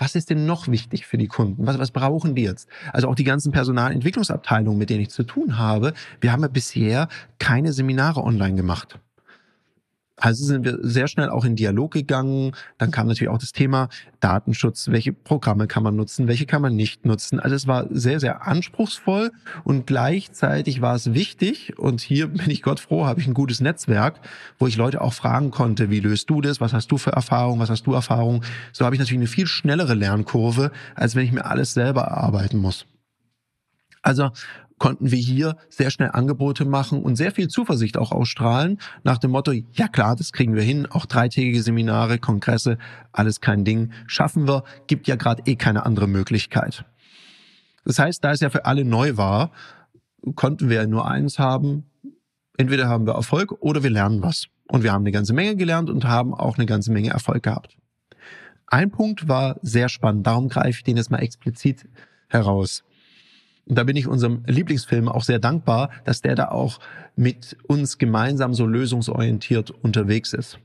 Was 0.00 0.14
ist 0.14 0.30
denn 0.30 0.46
noch 0.46 0.66
wichtig 0.68 1.06
für 1.06 1.18
die 1.18 1.26
Kunden? 1.26 1.66
Was, 1.66 1.78
was 1.78 1.90
brauchen 1.90 2.34
die 2.34 2.42
jetzt? 2.42 2.70
Also 2.94 3.06
auch 3.06 3.14
die 3.14 3.24
ganzen 3.24 3.52
Personalentwicklungsabteilungen, 3.52 4.78
mit 4.78 4.88
denen 4.88 5.02
ich 5.02 5.10
zu 5.10 5.24
tun 5.24 5.58
habe. 5.58 5.92
Wir 6.22 6.32
haben 6.32 6.40
ja 6.40 6.48
bisher 6.48 7.08
keine 7.38 7.74
Seminare 7.74 8.24
online 8.24 8.54
gemacht. 8.54 8.98
Also 10.20 10.44
sind 10.44 10.64
wir 10.66 10.78
sehr 10.82 11.08
schnell 11.08 11.30
auch 11.30 11.44
in 11.46 11.56
Dialog 11.56 11.92
gegangen. 11.92 12.52
Dann 12.76 12.90
kam 12.90 13.06
natürlich 13.06 13.30
auch 13.30 13.38
das 13.38 13.52
Thema 13.52 13.88
Datenschutz. 14.20 14.88
Welche 14.88 15.14
Programme 15.14 15.66
kann 15.66 15.82
man 15.82 15.96
nutzen? 15.96 16.28
Welche 16.28 16.44
kann 16.44 16.60
man 16.60 16.76
nicht 16.76 17.06
nutzen? 17.06 17.40
Also 17.40 17.56
es 17.56 17.66
war 17.66 17.86
sehr, 17.90 18.20
sehr 18.20 18.46
anspruchsvoll 18.46 19.32
und 19.64 19.86
gleichzeitig 19.86 20.82
war 20.82 20.94
es 20.94 21.14
wichtig. 21.14 21.78
Und 21.78 22.02
hier 22.02 22.28
bin 22.28 22.50
ich 22.50 22.62
Gott 22.62 22.80
froh, 22.80 23.06
habe 23.06 23.20
ich 23.20 23.26
ein 23.26 23.34
gutes 23.34 23.60
Netzwerk, 23.60 24.20
wo 24.58 24.66
ich 24.66 24.76
Leute 24.76 25.00
auch 25.00 25.14
fragen 25.14 25.50
konnte, 25.50 25.88
wie 25.88 26.00
löst 26.00 26.28
du 26.28 26.42
das? 26.42 26.60
Was 26.60 26.74
hast 26.74 26.92
du 26.92 26.98
für 26.98 27.12
Erfahrung? 27.12 27.58
Was 27.58 27.70
hast 27.70 27.86
du 27.86 27.94
Erfahrung? 27.94 28.44
So 28.72 28.84
habe 28.84 28.94
ich 28.94 29.00
natürlich 29.00 29.20
eine 29.20 29.26
viel 29.26 29.46
schnellere 29.46 29.94
Lernkurve, 29.94 30.70
als 30.94 31.16
wenn 31.16 31.24
ich 31.24 31.32
mir 31.32 31.46
alles 31.46 31.72
selber 31.72 32.02
erarbeiten 32.02 32.58
muss. 32.58 32.84
Also 34.02 34.30
konnten 34.80 35.10
wir 35.10 35.18
hier 35.18 35.56
sehr 35.68 35.90
schnell 35.90 36.10
Angebote 36.12 36.64
machen 36.64 37.02
und 37.02 37.14
sehr 37.14 37.30
viel 37.32 37.48
Zuversicht 37.48 37.98
auch 37.98 38.10
ausstrahlen 38.10 38.78
nach 39.04 39.18
dem 39.18 39.30
Motto, 39.30 39.52
ja 39.52 39.86
klar, 39.86 40.16
das 40.16 40.32
kriegen 40.32 40.56
wir 40.56 40.62
hin, 40.62 40.86
auch 40.86 41.06
dreitägige 41.06 41.62
Seminare, 41.62 42.18
Kongresse, 42.18 42.78
alles 43.12 43.40
kein 43.40 43.64
Ding, 43.64 43.92
schaffen 44.06 44.48
wir, 44.48 44.64
gibt 44.88 45.06
ja 45.06 45.16
gerade 45.16 45.42
eh 45.44 45.54
keine 45.54 45.84
andere 45.84 46.08
Möglichkeit. 46.08 46.86
Das 47.84 47.98
heißt, 47.98 48.24
da 48.24 48.32
es 48.32 48.40
ja 48.40 48.48
für 48.48 48.64
alle 48.64 48.84
neu 48.84 49.18
war, 49.18 49.52
konnten 50.34 50.70
wir 50.70 50.86
nur 50.86 51.06
eins 51.06 51.38
haben, 51.38 51.84
entweder 52.56 52.88
haben 52.88 53.06
wir 53.06 53.14
Erfolg 53.14 53.52
oder 53.60 53.82
wir 53.82 53.90
lernen 53.90 54.22
was. 54.22 54.46
Und 54.66 54.82
wir 54.82 54.92
haben 54.92 55.02
eine 55.02 55.12
ganze 55.12 55.34
Menge 55.34 55.56
gelernt 55.56 55.90
und 55.90 56.04
haben 56.04 56.32
auch 56.32 56.56
eine 56.56 56.64
ganze 56.64 56.90
Menge 56.90 57.10
Erfolg 57.10 57.42
gehabt. 57.42 57.76
Ein 58.66 58.90
Punkt 58.90 59.28
war 59.28 59.58
sehr 59.62 59.90
spannend, 59.90 60.26
darum 60.26 60.48
greife 60.48 60.70
ich 60.70 60.84
den 60.84 60.96
jetzt 60.96 61.10
mal 61.10 61.18
explizit 61.18 61.86
heraus. 62.28 62.82
Und 63.70 63.76
da 63.76 63.84
bin 63.84 63.96
ich 63.96 64.08
unserem 64.08 64.42
Lieblingsfilm 64.46 65.08
auch 65.08 65.22
sehr 65.22 65.38
dankbar, 65.38 65.90
dass 66.04 66.20
der 66.20 66.34
da 66.34 66.48
auch 66.48 66.80
mit 67.14 67.56
uns 67.68 67.98
gemeinsam 67.98 68.52
so 68.52 68.66
lösungsorientiert 68.66 69.70
unterwegs 69.70 70.32
ist 70.32 70.58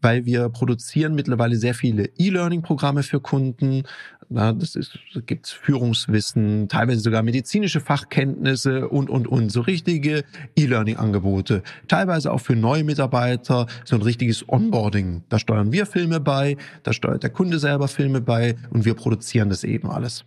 weil 0.00 0.26
wir 0.26 0.48
produzieren 0.48 1.14
mittlerweile 1.14 1.56
sehr 1.56 1.74
viele 1.74 2.10
E-Learning-Programme 2.18 3.02
für 3.02 3.20
Kunden. 3.20 3.82
Das 4.28 4.76
ist, 4.76 4.98
da 5.14 5.20
gibt's 5.20 5.50
Führungswissen, 5.50 6.68
teilweise 6.68 7.00
sogar 7.00 7.22
medizinische 7.22 7.80
Fachkenntnisse 7.80 8.88
und, 8.88 9.10
und, 9.10 9.26
und. 9.26 9.50
So 9.50 9.62
richtige 9.62 10.24
E-Learning-Angebote. 10.54 11.62
Teilweise 11.88 12.32
auch 12.32 12.40
für 12.40 12.54
neue 12.54 12.84
Mitarbeiter, 12.84 13.66
so 13.84 13.96
ein 13.96 14.02
richtiges 14.02 14.48
Onboarding. 14.48 15.24
Da 15.30 15.38
steuern 15.38 15.72
wir 15.72 15.86
Filme 15.86 16.20
bei, 16.20 16.56
da 16.82 16.92
steuert 16.92 17.22
der 17.22 17.30
Kunde 17.30 17.58
selber 17.58 17.88
Filme 17.88 18.20
bei 18.20 18.54
und 18.70 18.84
wir 18.84 18.94
produzieren 18.94 19.48
das 19.48 19.64
eben 19.64 19.90
alles. 19.90 20.24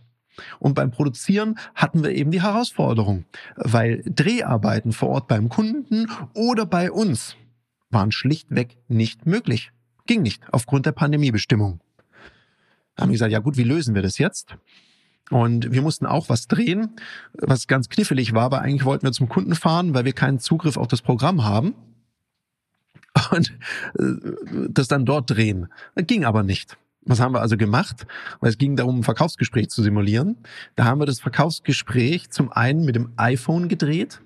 Und 0.60 0.74
beim 0.74 0.92
Produzieren 0.92 1.58
hatten 1.76 2.04
wir 2.04 2.12
eben 2.12 2.32
die 2.32 2.42
Herausforderung, 2.42 3.26
weil 3.56 4.02
Dreharbeiten 4.06 4.92
vor 4.92 5.10
Ort 5.10 5.28
beim 5.28 5.50
Kunden 5.50 6.08
oder 6.34 6.66
bei 6.66 6.92
uns 6.92 7.36
waren 7.90 8.12
schlichtweg 8.12 8.78
nicht 8.88 9.26
möglich. 9.26 9.72
Ging 10.08 10.22
nicht 10.22 10.42
aufgrund 10.52 10.86
der 10.86 10.94
Pandemiebestimmung. 10.94 11.80
Da 12.96 13.04
haben 13.04 13.10
wir 13.10 13.16
gesagt, 13.16 13.32
ja 13.32 13.40
gut, 13.40 13.58
wie 13.58 13.64
lösen 13.64 13.96
wir 13.96 14.02
das 14.02 14.18
jetzt? 14.18 14.56
Und 15.30 15.72
wir 15.72 15.82
mussten 15.82 16.06
auch 16.06 16.28
was 16.28 16.48
drehen, 16.48 16.96
was 17.34 17.68
ganz 17.68 17.88
knifflig 17.88 18.34
war, 18.34 18.52
weil 18.52 18.60
eigentlich 18.60 18.86
wollten 18.86 19.06
wir 19.06 19.14
zum 19.14 19.30
Kunden 19.30 19.56
fahren, 19.56 19.94
weil 19.94 20.04
wir 20.04 20.14
keinen 20.14 20.40
Zugriff 20.40 20.76
auf 20.76 20.88
das 20.88 21.02
Programm 21.02 21.46
haben. 21.46 21.74
Und 23.32 23.58
äh, 23.98 24.68
das 24.70 24.88
dann 24.88 25.06
dort 25.06 25.30
drehen. 25.30 25.68
Ging 25.96 26.26
aber 26.26 26.44
nicht. 26.44 26.78
Was 27.04 27.20
haben 27.20 27.34
wir 27.34 27.42
also 27.42 27.58
gemacht? 27.58 28.06
Es 28.42 28.58
ging 28.58 28.76
darum, 28.76 29.00
ein 29.00 29.04
Verkaufsgespräch 29.04 29.70
zu 29.70 29.82
simulieren. 29.82 30.38
Da 30.76 30.86
haben 30.86 31.00
wir 31.02 31.06
das 31.06 31.20
Verkaufsgespräch 31.20 32.30
zum 32.30 32.52
einen 32.52 32.86
mit 32.86 32.96
dem 32.96 33.12
iPhone 33.18 33.68
gedreht 33.70 34.22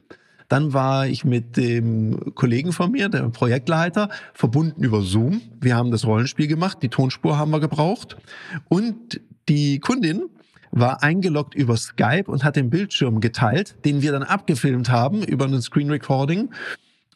dann 0.48 0.74
war 0.74 1.08
ich 1.08 1.25
mit 1.25 1.58
dem 1.58 2.36
Kollegen 2.36 2.72
von 2.72 2.91
mir, 2.91 3.10
der 3.10 3.29
Projektleiter, 3.29 4.10
verbunden 4.34 4.84
über 4.84 5.01
Zoom. 5.01 5.41
Wir 5.60 5.75
haben 5.75 5.91
das 5.91 6.05
Rollenspiel 6.05 6.48
gemacht, 6.48 6.79
die 6.82 6.89
Tonspur 6.89 7.38
haben 7.38 7.51
wir 7.51 7.60
gebraucht. 7.60 8.17
Und 8.70 9.22
die 9.50 9.79
Kundin 9.79 10.24
war 10.72 11.01
eingeloggt 11.03 11.55
über 11.55 11.77
Skype 11.77 12.25
und 12.27 12.44
hat 12.44 12.55
den 12.55 12.70
Bildschirm 12.70 13.22
geteilt, 13.22 13.75
den 13.86 14.01
wir 14.01 14.12
dann 14.12 14.24
abgefilmt 14.24 14.89
haben 14.89 15.24
über 15.24 15.46
einen 15.46 15.62
Screen 15.62 15.89
Recording, 15.89 16.50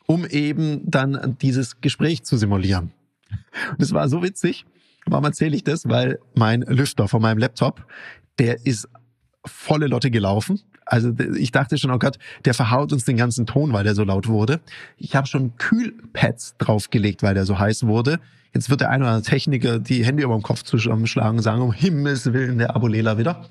um 0.08 0.26
eben 0.26 0.90
dann 0.90 1.38
dieses 1.42 1.82
Gespräch 1.82 2.24
zu 2.24 2.38
simulieren. 2.38 2.92
Und 3.72 3.82
es 3.82 3.94
war 3.94 4.10
so 4.10 4.24
witzig. 4.24 4.66
Warum 5.12 5.26
erzähle 5.26 5.56
ich 5.56 5.64
das? 5.64 5.88
Weil 5.88 6.20
mein 6.36 6.62
Lüfter 6.62 7.08
von 7.08 7.22
meinem 7.22 7.38
Laptop, 7.38 7.86
der 8.38 8.66
ist 8.66 8.88
volle 9.46 9.88
Lotte 9.88 10.12
gelaufen. 10.12 10.60
Also 10.86 11.14
ich 11.38 11.52
dachte 11.52 11.78
schon, 11.78 11.92
oh 11.92 12.00
Gott, 12.00 12.18
der 12.46 12.54
verhaut 12.54 12.92
uns 12.92 13.06
den 13.06 13.18
ganzen 13.18 13.46
Ton, 13.46 13.74
weil 13.74 13.84
der 13.84 13.96
so 13.96 14.04
laut 14.04 14.28
wurde. 14.28 14.60
Ich 14.98 15.16
habe 15.16 15.28
schon 15.28 15.56
Kühlpads 15.58 16.56
draufgelegt, 16.58 17.24
weil 17.24 17.36
der 17.36 17.46
so 17.46 17.60
heiß 17.60 17.86
wurde. 17.86 18.20
Jetzt 18.54 18.70
wird 18.70 18.82
der 18.82 18.90
eine 18.90 19.04
oder 19.04 19.14
andere 19.14 19.30
Techniker 19.30 19.80
die 19.80 20.04
Hände 20.04 20.24
über 20.24 20.34
dem 20.34 20.42
Kopf 20.42 20.64
zusammenschlagen 20.64 21.38
und 21.38 21.44
sagen, 21.44 21.62
um 21.62 21.72
Himmels 21.72 22.34
Willen, 22.34 22.58
der 22.58 22.76
Abulela 22.76 23.18
wieder. 23.18 23.50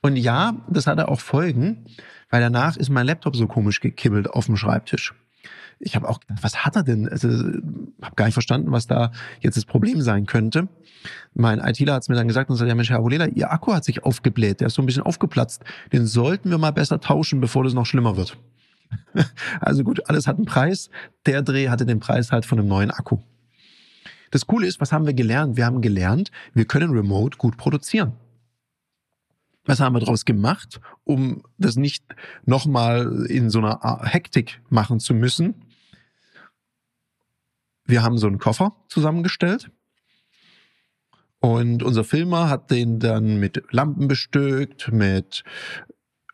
Und 0.00 0.16
ja, 0.16 0.54
das 0.68 0.86
hatte 0.86 1.08
auch 1.08 1.20
Folgen, 1.20 1.84
weil 2.30 2.40
danach 2.40 2.76
ist 2.76 2.88
mein 2.88 3.06
Laptop 3.06 3.36
so 3.36 3.46
komisch 3.46 3.80
gekibbelt 3.80 4.28
auf 4.28 4.46
dem 4.46 4.56
Schreibtisch 4.56 5.14
ich 5.78 5.96
habe 5.96 6.08
auch 6.08 6.20
gedacht, 6.20 6.42
was 6.42 6.64
hat 6.64 6.76
er 6.76 6.82
denn? 6.82 7.08
Also, 7.08 7.28
habe 7.28 8.14
gar 8.16 8.26
nicht 8.26 8.34
verstanden, 8.34 8.70
was 8.72 8.86
da 8.86 9.12
jetzt 9.40 9.56
das 9.56 9.64
Problem 9.64 10.00
sein 10.00 10.26
könnte. 10.26 10.68
Mein 11.34 11.58
ITler 11.58 11.94
hat 11.94 12.02
es 12.02 12.08
mir 12.08 12.14
dann 12.14 12.28
gesagt 12.28 12.50
und 12.50 12.56
sagt, 12.56 12.68
ja 12.68 12.74
Mensch, 12.74 12.90
Herr 12.90 12.98
Abulela, 12.98 13.26
Ihr 13.26 13.50
Akku 13.50 13.72
hat 13.72 13.84
sich 13.84 14.04
aufgebläht, 14.04 14.60
der 14.60 14.68
ist 14.68 14.74
so 14.74 14.82
ein 14.82 14.86
bisschen 14.86 15.02
aufgeplatzt. 15.02 15.64
Den 15.92 16.06
sollten 16.06 16.50
wir 16.50 16.58
mal 16.58 16.70
besser 16.70 17.00
tauschen, 17.00 17.40
bevor 17.40 17.64
das 17.64 17.74
noch 17.74 17.86
schlimmer 17.86 18.16
wird. 18.16 18.38
also 19.60 19.84
gut, 19.84 20.08
alles 20.08 20.26
hat 20.26 20.36
einen 20.36 20.46
Preis. 20.46 20.90
Der 21.26 21.42
Dreh 21.42 21.68
hatte 21.68 21.86
den 21.86 22.00
Preis 22.00 22.30
halt 22.30 22.46
von 22.46 22.58
einem 22.58 22.68
neuen 22.68 22.90
Akku. 22.90 23.18
Das 24.30 24.46
Coole 24.46 24.66
ist, 24.66 24.80
was 24.80 24.92
haben 24.92 25.06
wir 25.06 25.14
gelernt? 25.14 25.56
Wir 25.56 25.66
haben 25.66 25.82
gelernt, 25.82 26.30
wir 26.54 26.64
können 26.64 26.92
remote 26.92 27.36
gut 27.36 27.56
produzieren. 27.56 28.12
Was 29.64 29.80
haben 29.80 29.94
wir 29.94 30.00
daraus 30.00 30.24
gemacht, 30.24 30.80
um 31.04 31.42
das 31.56 31.76
nicht 31.76 32.04
nochmal 32.44 33.26
in 33.28 33.48
so 33.48 33.60
einer 33.60 34.00
Hektik 34.04 34.60
machen 34.68 34.98
zu 34.98 35.14
müssen? 35.14 35.54
wir 37.86 38.02
haben 38.02 38.18
so 38.18 38.26
einen 38.26 38.38
Koffer 38.38 38.72
zusammengestellt. 38.88 39.70
Und 41.40 41.82
unser 41.82 42.04
Filmer 42.04 42.48
hat 42.48 42.70
den 42.70 43.00
dann 43.00 43.38
mit 43.38 43.62
Lampen 43.70 44.06
bestückt, 44.06 44.92
mit 44.92 45.42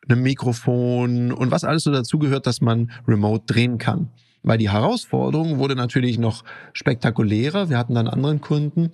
einem 0.06 0.23
Mikrofon 0.23 1.32
und 1.32 1.50
was 1.50 1.64
alles 1.64 1.82
so 1.82 1.90
dazugehört, 1.90 2.47
dass 2.47 2.61
man 2.61 2.90
remote 3.06 3.47
drehen 3.47 3.78
kann. 3.78 4.11
Weil 4.42 4.58
die 4.58 4.70
Herausforderung 4.70 5.58
wurde 5.58 5.75
natürlich 5.75 6.18
noch 6.18 6.44
spektakulärer. 6.73 7.70
Wir 7.70 7.78
hatten 7.78 7.94
dann 7.94 8.06
anderen 8.06 8.40
Kunden, 8.40 8.90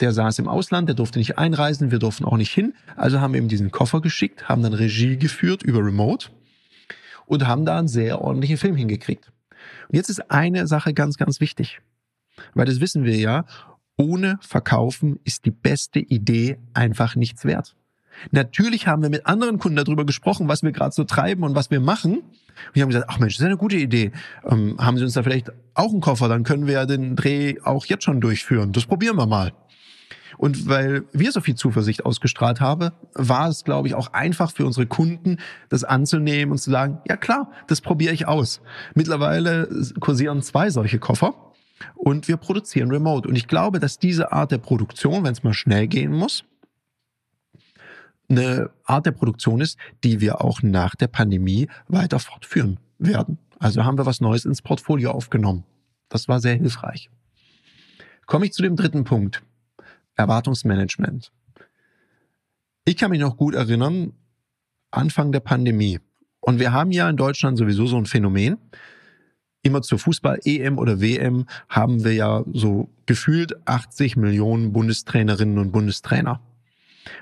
der 0.00 0.12
saß 0.12 0.38
im 0.38 0.48
Ausland, 0.48 0.88
der 0.88 0.94
durfte 0.94 1.18
nicht 1.18 1.38
einreisen, 1.38 1.90
wir 1.90 1.98
durften 1.98 2.24
auch 2.24 2.36
nicht 2.36 2.52
hin. 2.52 2.74
Also 2.96 3.20
haben 3.20 3.32
wir 3.32 3.40
ihm 3.40 3.48
diesen 3.48 3.70
Koffer 3.70 4.00
geschickt, 4.00 4.48
haben 4.48 4.62
dann 4.62 4.74
Regie 4.74 5.16
geführt 5.16 5.62
über 5.62 5.78
Remote 5.78 6.28
und 7.26 7.46
haben 7.46 7.64
da 7.64 7.78
einen 7.78 7.88
sehr 7.88 8.20
ordentlichen 8.20 8.56
Film 8.56 8.76
hingekriegt. 8.76 9.32
Und 9.88 9.96
jetzt 9.96 10.10
ist 10.10 10.30
eine 10.30 10.66
Sache 10.66 10.94
ganz, 10.94 11.16
ganz 11.16 11.40
wichtig. 11.40 11.80
Weil 12.54 12.66
das 12.66 12.80
wissen 12.80 13.04
wir 13.04 13.16
ja, 13.16 13.44
ohne 13.96 14.38
Verkaufen 14.42 15.18
ist 15.24 15.46
die 15.46 15.50
beste 15.50 15.98
Idee 15.98 16.58
einfach 16.74 17.16
nichts 17.16 17.44
wert. 17.44 17.74
Natürlich 18.30 18.86
haben 18.86 19.02
wir 19.02 19.10
mit 19.10 19.26
anderen 19.26 19.58
Kunden 19.58 19.76
darüber 19.76 20.06
gesprochen, 20.06 20.48
was 20.48 20.62
wir 20.62 20.72
gerade 20.72 20.94
so 20.94 21.04
treiben 21.04 21.42
und 21.42 21.54
was 21.54 21.70
wir 21.70 21.80
machen. 21.80 22.18
Und 22.18 22.74
die 22.74 22.82
haben 22.82 22.88
gesagt, 22.88 23.06
ach 23.08 23.18
Mensch, 23.18 23.34
das 23.34 23.40
ist 23.40 23.46
eine 23.46 23.58
gute 23.58 23.76
Idee. 23.76 24.12
Ähm, 24.44 24.76
haben 24.78 24.96
Sie 24.96 25.04
uns 25.04 25.14
da 25.14 25.22
vielleicht 25.22 25.52
auch 25.74 25.90
einen 25.90 26.00
Koffer? 26.00 26.28
Dann 26.28 26.42
können 26.42 26.66
wir 26.66 26.74
ja 26.74 26.86
den 26.86 27.16
Dreh 27.16 27.60
auch 27.62 27.84
jetzt 27.86 28.04
schon 28.04 28.20
durchführen. 28.20 28.72
Das 28.72 28.86
probieren 28.86 29.16
wir 29.16 29.26
mal. 29.26 29.52
Und 30.38 30.68
weil 30.68 31.04
wir 31.12 31.32
so 31.32 31.40
viel 31.40 31.54
Zuversicht 31.54 32.04
ausgestrahlt 32.04 32.60
haben, 32.60 32.90
war 33.14 33.48
es, 33.48 33.64
glaube 33.64 33.88
ich, 33.88 33.94
auch 33.94 34.12
einfach 34.12 34.52
für 34.52 34.66
unsere 34.66 34.86
Kunden, 34.86 35.38
das 35.68 35.84
anzunehmen 35.84 36.52
und 36.52 36.58
zu 36.58 36.70
sagen, 36.70 36.98
ja 37.08 37.16
klar, 37.16 37.50
das 37.68 37.80
probiere 37.80 38.12
ich 38.12 38.26
aus. 38.26 38.60
Mittlerweile 38.94 39.68
kursieren 40.00 40.42
zwei 40.42 40.70
solche 40.70 40.98
Koffer 40.98 41.34
und 41.94 42.28
wir 42.28 42.36
produzieren 42.36 42.90
remote. 42.90 43.28
Und 43.28 43.36
ich 43.36 43.48
glaube, 43.48 43.80
dass 43.80 43.98
diese 43.98 44.32
Art 44.32 44.52
der 44.52 44.58
Produktion, 44.58 45.24
wenn 45.24 45.32
es 45.32 45.42
mal 45.42 45.54
schnell 45.54 45.86
gehen 45.86 46.12
muss, 46.12 46.44
eine 48.28 48.70
Art 48.84 49.06
der 49.06 49.12
Produktion 49.12 49.60
ist, 49.60 49.78
die 50.02 50.20
wir 50.20 50.42
auch 50.42 50.62
nach 50.62 50.96
der 50.96 51.06
Pandemie 51.06 51.68
weiter 51.88 52.18
fortführen 52.18 52.78
werden. 52.98 53.38
Also 53.58 53.84
haben 53.84 53.98
wir 53.98 54.06
was 54.06 54.20
Neues 54.20 54.44
ins 54.44 54.62
Portfolio 54.62 55.12
aufgenommen. 55.12 55.64
Das 56.08 56.28
war 56.28 56.40
sehr 56.40 56.54
hilfreich. 56.54 57.10
Komme 58.26 58.46
ich 58.46 58.52
zu 58.52 58.62
dem 58.62 58.76
dritten 58.76 59.04
Punkt. 59.04 59.42
Erwartungsmanagement. 60.16 61.32
Ich 62.84 62.96
kann 62.96 63.10
mich 63.10 63.20
noch 63.20 63.36
gut 63.36 63.54
erinnern, 63.54 64.12
Anfang 64.90 65.32
der 65.32 65.40
Pandemie. 65.40 66.00
Und 66.40 66.60
wir 66.60 66.72
haben 66.72 66.92
ja 66.92 67.08
in 67.08 67.16
Deutschland 67.16 67.58
sowieso 67.58 67.86
so 67.86 67.96
ein 67.96 68.06
Phänomen, 68.06 68.58
immer 69.66 69.82
zur 69.82 69.98
Fußball-EM 69.98 70.78
oder 70.78 71.00
WM 71.00 71.46
haben 71.68 72.04
wir 72.04 72.14
ja 72.14 72.44
so 72.52 72.88
gefühlt 73.04 73.56
80 73.66 74.16
Millionen 74.16 74.72
Bundestrainerinnen 74.72 75.58
und 75.58 75.72
Bundestrainer. 75.72 76.40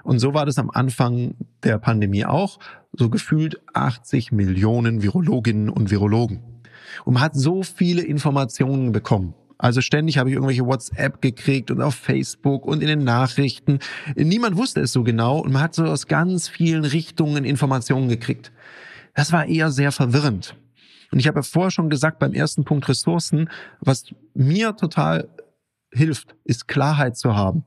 Und 0.02 0.18
so 0.18 0.34
war 0.34 0.46
das 0.46 0.58
am 0.58 0.70
Anfang 0.70 1.34
der 1.62 1.78
Pandemie 1.78 2.24
auch, 2.24 2.58
so 2.92 3.08
gefühlt 3.08 3.60
80 3.72 4.32
Millionen 4.32 5.02
Virologinnen 5.02 5.70
und 5.70 5.90
Virologen. 5.90 6.42
Und 7.04 7.14
man 7.14 7.22
hat 7.22 7.34
so 7.34 7.62
viele 7.62 8.02
Informationen 8.02 8.92
bekommen. 8.92 9.34
Also 9.64 9.80
ständig 9.80 10.18
habe 10.18 10.28
ich 10.28 10.34
irgendwelche 10.34 10.66
WhatsApp 10.66 11.22
gekriegt 11.22 11.70
und 11.70 11.80
auf 11.80 11.94
Facebook 11.94 12.66
und 12.66 12.82
in 12.82 12.86
den 12.86 13.02
Nachrichten. 13.02 13.78
Niemand 14.14 14.58
wusste 14.58 14.82
es 14.82 14.92
so 14.92 15.02
genau 15.02 15.38
und 15.38 15.54
man 15.54 15.62
hat 15.62 15.74
so 15.74 15.86
aus 15.86 16.06
ganz 16.06 16.48
vielen 16.48 16.84
Richtungen 16.84 17.46
Informationen 17.46 18.10
gekriegt. 18.10 18.52
Das 19.14 19.32
war 19.32 19.46
eher 19.46 19.70
sehr 19.70 19.90
verwirrend. 19.90 20.54
Und 21.12 21.18
ich 21.18 21.26
habe 21.26 21.38
ja 21.38 21.42
vorher 21.42 21.70
schon 21.70 21.88
gesagt, 21.88 22.18
beim 22.18 22.34
ersten 22.34 22.64
Punkt 22.64 22.90
Ressourcen, 22.90 23.48
was 23.80 24.04
mir 24.34 24.76
total 24.76 25.30
hilft, 25.90 26.36
ist 26.44 26.68
Klarheit 26.68 27.16
zu 27.16 27.34
haben. 27.34 27.64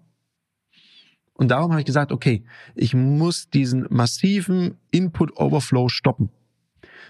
Und 1.33 1.47
darum 1.49 1.71
habe 1.71 1.81
ich 1.81 1.87
gesagt, 1.87 2.11
okay, 2.11 2.43
ich 2.75 2.93
muss 2.93 3.49
diesen 3.49 3.87
massiven 3.89 4.77
Input-Overflow 4.91 5.89
stoppen. 5.89 6.29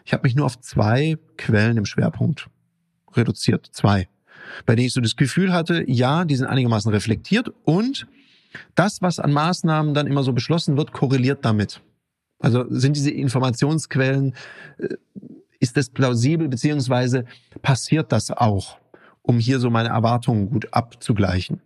Ich 0.05 0.13
habe 0.13 0.23
mich 0.23 0.35
nur 0.37 0.45
auf 0.45 0.61
zwei 0.61 1.17
Quellen 1.35 1.75
im 1.75 1.85
Schwerpunkt 1.85 2.49
reduziert. 3.11 3.67
Zwei. 3.73 4.07
Bei 4.65 4.75
denen 4.75 4.87
ich 4.87 4.93
so 4.93 5.01
das 5.01 5.15
Gefühl 5.15 5.53
hatte, 5.53 5.83
ja, 5.87 6.25
die 6.25 6.35
sind 6.35 6.47
einigermaßen 6.47 6.91
reflektiert 6.91 7.51
und 7.63 8.07
das, 8.75 9.01
was 9.01 9.19
an 9.19 9.33
Maßnahmen 9.33 9.93
dann 9.93 10.07
immer 10.07 10.23
so 10.23 10.33
beschlossen 10.33 10.77
wird, 10.77 10.91
korreliert 10.91 11.43
damit. 11.43 11.81
Also 12.39 12.65
sind 12.69 12.95
diese 12.95 13.11
Informationsquellen, 13.11 14.33
äh, 14.77 14.95
ist 15.59 15.75
das 15.75 15.89
plausibel, 15.89 16.47
beziehungsweise 16.47 17.25
passiert 17.61 18.11
das 18.11 18.29
auch, 18.29 18.77
um 19.23 19.39
hier 19.39 19.59
so 19.59 19.69
meine 19.69 19.89
Erwartungen 19.89 20.49
gut 20.49 20.71
abzugleichen. 20.71 21.61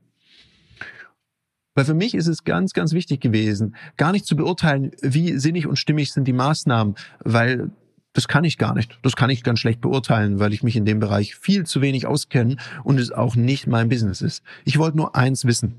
Weil 1.74 1.86
für 1.86 1.94
mich 1.94 2.16
ist 2.16 2.28
es 2.28 2.44
ganz, 2.44 2.74
ganz 2.74 2.94
wichtig 2.94 3.22
gewesen, 3.22 3.76
gar 3.98 4.12
nicht 4.12 4.26
zu 4.26 4.36
beurteilen, 4.36 4.92
wie 5.02 5.38
sinnig 5.38 5.68
und 5.68 5.78
stimmig 5.78 6.12
sind 6.12 6.28
die 6.28 6.34
Maßnahmen, 6.34 6.96
weil 7.24 7.72
das 8.14 8.28
kann 8.28 8.44
ich 8.44 8.58
gar 8.58 8.74
nicht. 8.74 8.98
Das 9.04 9.16
kann 9.16 9.30
ich 9.30 9.44
ganz 9.44 9.60
schlecht 9.60 9.82
beurteilen, 9.82 10.40
weil 10.40 10.54
ich 10.54 10.64
mich 10.64 10.76
in 10.76 10.86
dem 10.86 11.00
Bereich 11.00 11.36
viel 11.36 11.66
zu 11.66 11.82
wenig 11.82 12.08
auskenne 12.08 12.58
und 12.84 13.00
es 13.00 13.12
auch 13.12 13.36
nicht 13.36 13.68
mein 13.68 13.90
Business 13.90 14.22
ist. 14.22 14.44
Ich 14.66 14.78
wollte 14.78 14.98
nur 14.98 15.16
eins 15.16 15.46
wissen. 15.46 15.76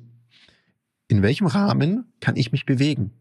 In 1.08 1.22
welchem 1.22 1.46
Rahmen 1.46 2.06
kann 2.20 2.36
ich 2.36 2.52
mich 2.52 2.64
bewegen? 2.64 3.12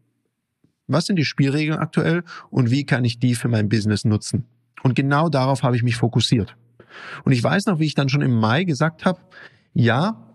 Was 0.86 1.06
sind 1.06 1.16
die 1.16 1.24
Spielregeln 1.24 1.78
aktuell 1.78 2.24
und 2.50 2.70
wie 2.70 2.84
kann 2.84 3.04
ich 3.04 3.18
die 3.18 3.34
für 3.34 3.48
mein 3.48 3.68
Business 3.68 4.04
nutzen? 4.04 4.46
Und 4.82 4.94
genau 4.94 5.28
darauf 5.28 5.62
habe 5.62 5.76
ich 5.76 5.82
mich 5.82 5.96
fokussiert. 5.96 6.56
Und 7.24 7.32
ich 7.32 7.42
weiß 7.42 7.66
noch, 7.66 7.78
wie 7.78 7.86
ich 7.86 7.94
dann 7.94 8.08
schon 8.08 8.22
im 8.22 8.34
Mai 8.34 8.64
gesagt 8.64 9.04
habe, 9.04 9.20
ja, 9.74 10.32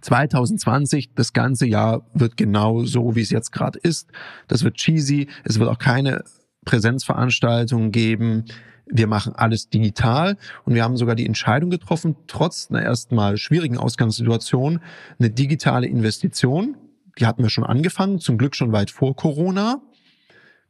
2020, 0.00 1.14
das 1.14 1.32
ganze 1.32 1.66
Jahr 1.66 2.06
wird 2.14 2.36
genau 2.36 2.84
so, 2.84 3.16
wie 3.16 3.22
es 3.22 3.30
jetzt 3.30 3.50
gerade 3.50 3.78
ist. 3.80 4.08
Das 4.46 4.62
wird 4.62 4.76
cheesy. 4.76 5.28
Es 5.44 5.58
wird 5.58 5.68
auch 5.68 5.78
keine 5.78 6.22
Präsenzveranstaltungen 6.64 7.92
geben. 7.92 8.44
Wir 8.86 9.06
machen 9.06 9.34
alles 9.34 9.68
digital 9.68 10.36
und 10.64 10.74
wir 10.74 10.82
haben 10.82 10.96
sogar 10.96 11.14
die 11.14 11.26
Entscheidung 11.26 11.70
getroffen, 11.70 12.16
trotz 12.26 12.70
einer 12.70 12.82
erstmal 12.82 13.36
schwierigen 13.36 13.78
Ausgangssituation, 13.78 14.80
eine 15.18 15.30
digitale 15.30 15.86
Investition, 15.86 16.76
die 17.18 17.26
hatten 17.26 17.42
wir 17.42 17.50
schon 17.50 17.64
angefangen, 17.64 18.18
zum 18.18 18.38
Glück 18.38 18.56
schon 18.56 18.72
weit 18.72 18.90
vor 18.90 19.14
Corona, 19.14 19.80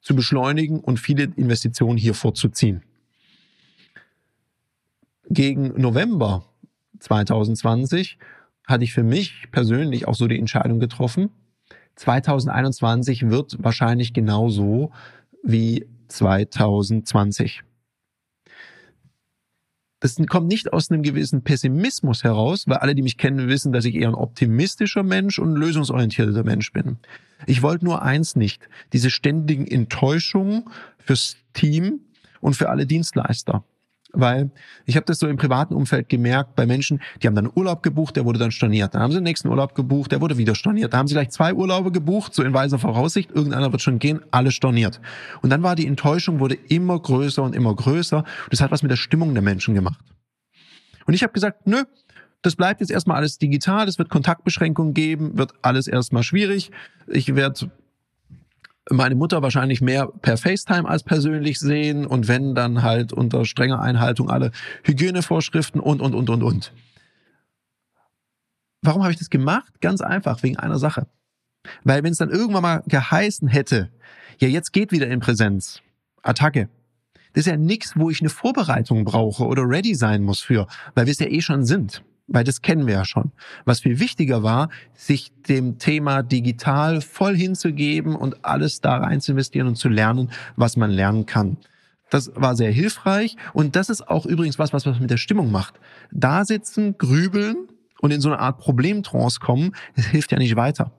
zu 0.00 0.16
beschleunigen 0.16 0.80
und 0.80 0.98
viele 0.98 1.24
Investitionen 1.36 1.98
hier 1.98 2.14
vorzuziehen. 2.14 2.82
Gegen 5.28 5.80
November 5.80 6.44
2020 6.98 8.18
hatte 8.66 8.84
ich 8.84 8.92
für 8.92 9.02
mich 9.02 9.48
persönlich 9.52 10.08
auch 10.08 10.14
so 10.14 10.26
die 10.26 10.38
Entscheidung 10.38 10.80
getroffen. 10.80 11.30
2021 11.96 13.28
wird 13.28 13.56
wahrscheinlich 13.62 14.12
genauso 14.12 14.90
wie 15.42 15.86
2020. 16.08 17.62
Das 20.00 20.16
kommt 20.28 20.48
nicht 20.48 20.72
aus 20.72 20.90
einem 20.90 21.02
gewissen 21.02 21.44
Pessimismus 21.44 22.24
heraus, 22.24 22.66
weil 22.66 22.78
alle, 22.78 22.94
die 22.94 23.02
mich 23.02 23.18
kennen, 23.18 23.48
wissen, 23.48 23.72
dass 23.72 23.84
ich 23.84 23.94
eher 23.94 24.08
ein 24.08 24.14
optimistischer 24.14 25.02
Mensch 25.02 25.38
und 25.38 25.52
ein 25.52 25.56
lösungsorientierter 25.56 26.42
Mensch 26.42 26.72
bin. 26.72 26.98
Ich 27.46 27.60
wollte 27.62 27.84
nur 27.84 28.00
eins 28.02 28.34
nicht, 28.34 28.68
diese 28.94 29.10
ständigen 29.10 29.66
Enttäuschungen 29.66 30.64
fürs 30.98 31.36
Team 31.52 32.00
und 32.40 32.56
für 32.56 32.70
alle 32.70 32.86
Dienstleister. 32.86 33.62
Weil 34.12 34.50
ich 34.86 34.96
habe 34.96 35.06
das 35.06 35.18
so 35.18 35.28
im 35.28 35.36
privaten 35.36 35.74
Umfeld 35.74 36.08
gemerkt 36.08 36.56
bei 36.56 36.66
Menschen, 36.66 37.00
die 37.22 37.26
haben 37.26 37.34
dann 37.34 37.50
Urlaub 37.54 37.82
gebucht, 37.82 38.16
der 38.16 38.24
wurde 38.24 38.38
dann 38.38 38.50
storniert. 38.50 38.94
Dann 38.94 39.02
haben 39.02 39.12
sie 39.12 39.18
den 39.18 39.24
nächsten 39.24 39.48
Urlaub 39.48 39.74
gebucht, 39.74 40.12
der 40.12 40.20
wurde 40.20 40.36
wieder 40.36 40.54
storniert. 40.54 40.92
Da 40.92 40.98
haben 40.98 41.06
sie 41.06 41.14
gleich 41.14 41.30
zwei 41.30 41.54
Urlaube 41.54 41.92
gebucht, 41.92 42.34
so 42.34 42.42
in 42.42 42.52
weiser 42.52 42.78
Voraussicht, 42.78 43.30
irgendeiner 43.30 43.70
wird 43.70 43.82
schon 43.82 43.98
gehen, 43.98 44.20
alle 44.30 44.50
storniert. 44.50 45.00
Und 45.42 45.50
dann 45.50 45.62
war 45.62 45.76
die 45.76 45.86
Enttäuschung 45.86 46.40
wurde 46.40 46.54
immer 46.54 46.98
größer 46.98 47.42
und 47.42 47.54
immer 47.54 47.74
größer. 47.74 48.18
Und 48.18 48.26
das 48.50 48.60
hat 48.60 48.70
was 48.70 48.82
mit 48.82 48.90
der 48.90 48.96
Stimmung 48.96 49.34
der 49.34 49.42
Menschen 49.42 49.74
gemacht. 49.74 50.00
Und 51.06 51.14
ich 51.14 51.22
habe 51.22 51.32
gesagt, 51.32 51.66
nö, 51.66 51.84
das 52.42 52.56
bleibt 52.56 52.80
jetzt 52.80 52.90
erstmal 52.90 53.18
alles 53.18 53.38
digital, 53.38 53.86
es 53.86 53.98
wird 53.98 54.08
Kontaktbeschränkungen 54.08 54.94
geben, 54.94 55.36
wird 55.36 55.52
alles 55.62 55.86
erstmal 55.86 56.22
schwierig. 56.22 56.70
Ich 57.06 57.34
werde 57.34 57.70
meine 58.90 59.14
Mutter 59.14 59.42
wahrscheinlich 59.42 59.80
mehr 59.80 60.06
per 60.06 60.36
FaceTime 60.36 60.88
als 60.88 61.02
persönlich 61.02 61.58
sehen 61.58 62.06
und 62.06 62.28
wenn 62.28 62.54
dann 62.54 62.82
halt 62.82 63.12
unter 63.12 63.44
strenger 63.44 63.80
Einhaltung 63.80 64.30
alle 64.30 64.50
Hygienevorschriften 64.84 65.80
und, 65.80 66.00
und, 66.00 66.14
und, 66.14 66.30
und, 66.30 66.42
und. 66.42 66.72
Warum 68.82 69.02
habe 69.02 69.12
ich 69.12 69.18
das 69.18 69.30
gemacht? 69.30 69.80
Ganz 69.80 70.00
einfach, 70.00 70.42
wegen 70.42 70.56
einer 70.56 70.78
Sache. 70.78 71.06
Weil 71.84 72.02
wenn 72.02 72.12
es 72.12 72.18
dann 72.18 72.30
irgendwann 72.30 72.62
mal 72.62 72.82
geheißen 72.86 73.48
hätte, 73.48 73.90
ja, 74.38 74.48
jetzt 74.48 74.72
geht 74.72 74.90
wieder 74.90 75.06
in 75.06 75.20
Präsenz, 75.20 75.82
Attacke. 76.22 76.68
Das 77.32 77.42
ist 77.42 77.46
ja 77.46 77.56
nichts, 77.56 77.92
wo 77.96 78.10
ich 78.10 78.20
eine 78.20 78.30
Vorbereitung 78.30 79.04
brauche 79.04 79.46
oder 79.46 79.62
ready 79.62 79.94
sein 79.94 80.22
muss 80.22 80.40
für, 80.40 80.66
weil 80.94 81.06
wir 81.06 81.12
es 81.12 81.18
ja 81.18 81.28
eh 81.28 81.40
schon 81.40 81.64
sind 81.64 82.02
weil 82.30 82.44
das 82.44 82.62
kennen 82.62 82.86
wir 82.86 82.94
ja 82.94 83.04
schon. 83.04 83.32
Was 83.64 83.80
viel 83.80 83.98
wichtiger 83.98 84.42
war, 84.42 84.70
sich 84.94 85.32
dem 85.48 85.78
Thema 85.78 86.22
digital 86.22 87.00
voll 87.00 87.36
hinzugeben 87.36 88.14
und 88.14 88.44
alles 88.44 88.80
da 88.80 88.96
rein 88.96 89.20
zu 89.20 89.32
investieren 89.32 89.66
und 89.66 89.76
zu 89.76 89.88
lernen, 89.88 90.30
was 90.56 90.76
man 90.76 90.90
lernen 90.90 91.26
kann. 91.26 91.58
Das 92.08 92.32
war 92.34 92.56
sehr 92.56 92.72
hilfreich 92.72 93.36
und 93.52 93.76
das 93.76 93.90
ist 93.90 94.08
auch 94.08 94.26
übrigens 94.26 94.58
was, 94.58 94.72
was 94.72 94.86
was 94.86 95.00
mit 95.00 95.10
der 95.10 95.16
Stimmung 95.16 95.50
macht. 95.50 95.74
Da 96.12 96.44
sitzen, 96.44 96.96
grübeln 96.98 97.68
und 98.00 98.12
in 98.12 98.20
so 98.20 98.30
eine 98.30 98.38
Art 98.38 98.58
Problemtrance 98.58 99.40
kommen, 99.40 99.72
das 99.96 100.06
hilft 100.06 100.32
ja 100.32 100.38
nicht 100.38 100.56
weiter. 100.56 100.92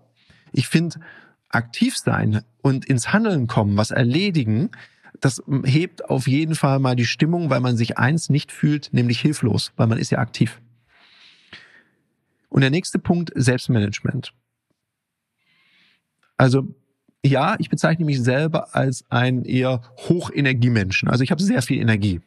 Ich 0.52 0.68
finde, 0.68 1.00
aktiv 1.50 1.98
sein 1.98 2.44
und 2.62 2.86
ins 2.86 3.12
Handeln 3.14 3.48
kommen, 3.48 3.78
was 3.78 3.92
erledigen, 3.92 4.70
das 5.20 5.42
hebt 5.64 6.10
auf 6.10 6.28
jeden 6.28 6.56
Fall 6.56 6.80
mal 6.80 6.96
die 6.96 7.06
Stimmung, 7.06 7.50
weil 7.50 7.60
man 7.60 7.78
sich 7.78 7.98
eins 7.98 8.30
nicht 8.30 8.52
fühlt, 8.52 8.90
nämlich 8.92 9.20
hilflos, 9.20 9.72
weil 9.76 9.88
man 9.88 9.98
ist 9.98 10.12
ja 10.12 10.20
aktiv. 10.20 10.60
Und 12.62 12.66
der 12.66 12.78
nächste 12.78 13.00
Punkt, 13.00 13.32
Selbstmanagement. 13.34 14.34
Also 16.38 16.76
ja, 17.26 17.56
ich 17.58 17.72
bezeichne 17.72 18.06
mich 18.06 18.22
selber 18.22 18.76
als 18.76 19.04
ein 19.10 19.46
eher 19.46 19.82
Hochenergiemenschen. 19.98 21.10
Also 21.10 21.24
ich 21.24 21.32
habe 21.32 21.42
sehr 21.42 21.64
viel 21.64 21.82
Energie. 21.82 22.22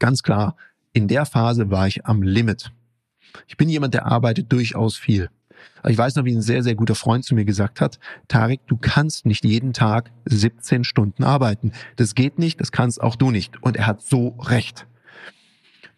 Ganz 0.00 0.24
klar, 0.24 0.56
in 0.92 1.06
der 1.06 1.24
Phase 1.24 1.70
war 1.70 1.86
ich 1.86 2.04
am 2.04 2.20
Limit. 2.20 2.72
Ich 3.46 3.56
bin 3.56 3.68
jemand, 3.68 3.94
der 3.94 4.06
arbeitet 4.06 4.50
durchaus 4.50 4.96
viel. 4.96 5.30
Ich 5.86 5.96
weiß 5.96 6.16
noch, 6.16 6.24
wie 6.24 6.34
ein 6.34 6.42
sehr, 6.42 6.64
sehr 6.64 6.74
guter 6.74 6.96
Freund 6.96 7.24
zu 7.24 7.36
mir 7.36 7.44
gesagt 7.44 7.80
hat, 7.80 8.00
Tarek, 8.26 8.66
du 8.66 8.76
kannst 8.76 9.24
nicht 9.24 9.44
jeden 9.44 9.72
Tag 9.72 10.10
17 10.24 10.82
Stunden 10.82 11.22
arbeiten. 11.22 11.70
Das 11.94 12.16
geht 12.16 12.40
nicht, 12.40 12.60
das 12.60 12.72
kannst 12.72 13.00
auch 13.00 13.14
du 13.14 13.30
nicht. 13.30 13.62
Und 13.62 13.76
er 13.76 13.86
hat 13.86 14.02
so 14.02 14.30
recht. 14.40 14.87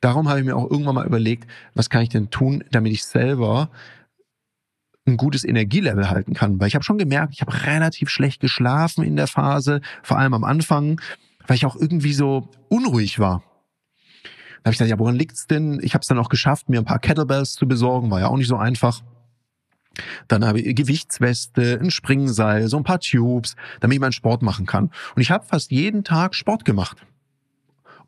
Darum 0.00 0.28
habe 0.28 0.40
ich 0.40 0.46
mir 0.46 0.56
auch 0.56 0.70
irgendwann 0.70 0.94
mal 0.94 1.06
überlegt, 1.06 1.48
was 1.74 1.90
kann 1.90 2.02
ich 2.02 2.08
denn 2.08 2.30
tun, 2.30 2.64
damit 2.70 2.92
ich 2.92 3.04
selber 3.04 3.70
ein 5.06 5.16
gutes 5.16 5.44
Energielevel 5.44 6.10
halten 6.10 6.34
kann. 6.34 6.60
Weil 6.60 6.68
ich 6.68 6.74
habe 6.74 6.84
schon 6.84 6.98
gemerkt, 6.98 7.34
ich 7.34 7.40
habe 7.40 7.66
relativ 7.66 8.08
schlecht 8.08 8.40
geschlafen 8.40 9.04
in 9.04 9.16
der 9.16 9.26
Phase, 9.26 9.80
vor 10.02 10.18
allem 10.18 10.34
am 10.34 10.44
Anfang, 10.44 11.00
weil 11.46 11.56
ich 11.56 11.66
auch 11.66 11.76
irgendwie 11.76 12.12
so 12.12 12.48
unruhig 12.68 13.18
war. 13.18 13.42
Da 14.62 14.68
habe 14.68 14.72
ich 14.72 14.78
gedacht, 14.78 14.90
ja, 14.90 14.98
woran 14.98 15.16
liegt's 15.16 15.46
denn? 15.46 15.80
Ich 15.82 15.94
habe 15.94 16.02
es 16.02 16.08
dann 16.08 16.18
auch 16.18 16.28
geschafft, 16.28 16.68
mir 16.68 16.78
ein 16.78 16.84
paar 16.84 16.98
Kettlebells 16.98 17.54
zu 17.54 17.66
besorgen, 17.66 18.10
war 18.10 18.20
ja 18.20 18.28
auch 18.28 18.36
nicht 18.36 18.48
so 18.48 18.56
einfach. 18.56 19.02
Dann 20.28 20.44
habe 20.44 20.60
ich 20.60 20.76
Gewichtsweste, 20.76 21.78
ein 21.80 21.90
Springseil, 21.90 22.68
so 22.68 22.76
ein 22.76 22.84
paar 22.84 23.00
Tubes, 23.00 23.56
damit 23.80 23.96
ich 23.96 24.00
meinen 24.00 24.12
Sport 24.12 24.42
machen 24.42 24.66
kann. 24.66 24.90
Und 25.16 25.22
ich 25.22 25.30
habe 25.30 25.46
fast 25.46 25.70
jeden 25.70 26.04
Tag 26.04 26.34
Sport 26.34 26.64
gemacht. 26.64 26.98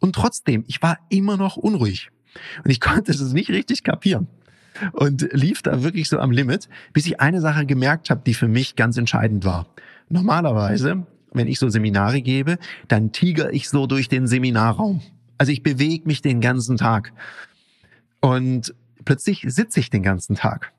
Und 0.02 0.16
trotzdem, 0.16 0.64
ich 0.66 0.82
war 0.82 0.98
immer 1.10 1.36
noch 1.36 1.56
unruhig. 1.56 2.10
Und 2.64 2.70
ich 2.70 2.80
konnte 2.88 3.12
es 3.12 3.32
nicht 3.32 3.50
richtig 3.50 3.84
kapieren. 3.84 4.26
Und 4.92 5.28
lief 5.32 5.62
da 5.62 5.82
wirklich 5.82 6.08
so 6.08 6.18
am 6.18 6.32
Limit, 6.32 6.68
bis 6.92 7.06
ich 7.06 7.20
eine 7.20 7.40
Sache 7.40 7.66
gemerkt 7.66 8.10
habe, 8.10 8.22
die 8.26 8.34
für 8.34 8.48
mich 8.48 8.74
ganz 8.74 8.96
entscheidend 8.96 9.44
war. 9.44 9.66
Normalerweise, 10.08 11.06
wenn 11.32 11.46
ich 11.46 11.58
so 11.58 11.68
Seminare 11.68 12.20
gebe, 12.20 12.58
dann 12.88 13.12
tiger 13.12 13.52
ich 13.52 13.68
so 13.68 13.86
durch 13.86 14.08
den 14.08 14.26
Seminarraum. 14.26 15.02
Also 15.38 15.52
ich 15.52 15.62
bewege 15.62 16.06
mich 16.06 16.20
den 16.20 16.40
ganzen 16.40 16.78
Tag. 16.78 17.12
Und 18.20 18.74
plötzlich 19.04 19.44
sitze 19.46 19.78
ich 19.78 19.90
den 19.90 20.02
ganzen 20.02 20.34
Tag. 20.36 20.72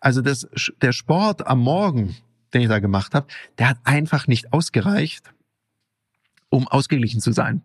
Also 0.00 0.20
das, 0.20 0.48
der 0.82 0.92
Sport 0.92 1.46
am 1.46 1.60
Morgen, 1.60 2.16
den 2.52 2.62
ich 2.62 2.68
da 2.68 2.80
gemacht 2.80 3.14
habe, 3.14 3.28
der 3.58 3.70
hat 3.70 3.78
einfach 3.84 4.26
nicht 4.26 4.52
ausgereicht, 4.52 5.32
um 6.50 6.68
ausgeglichen 6.68 7.20
zu 7.20 7.32
sein. 7.32 7.62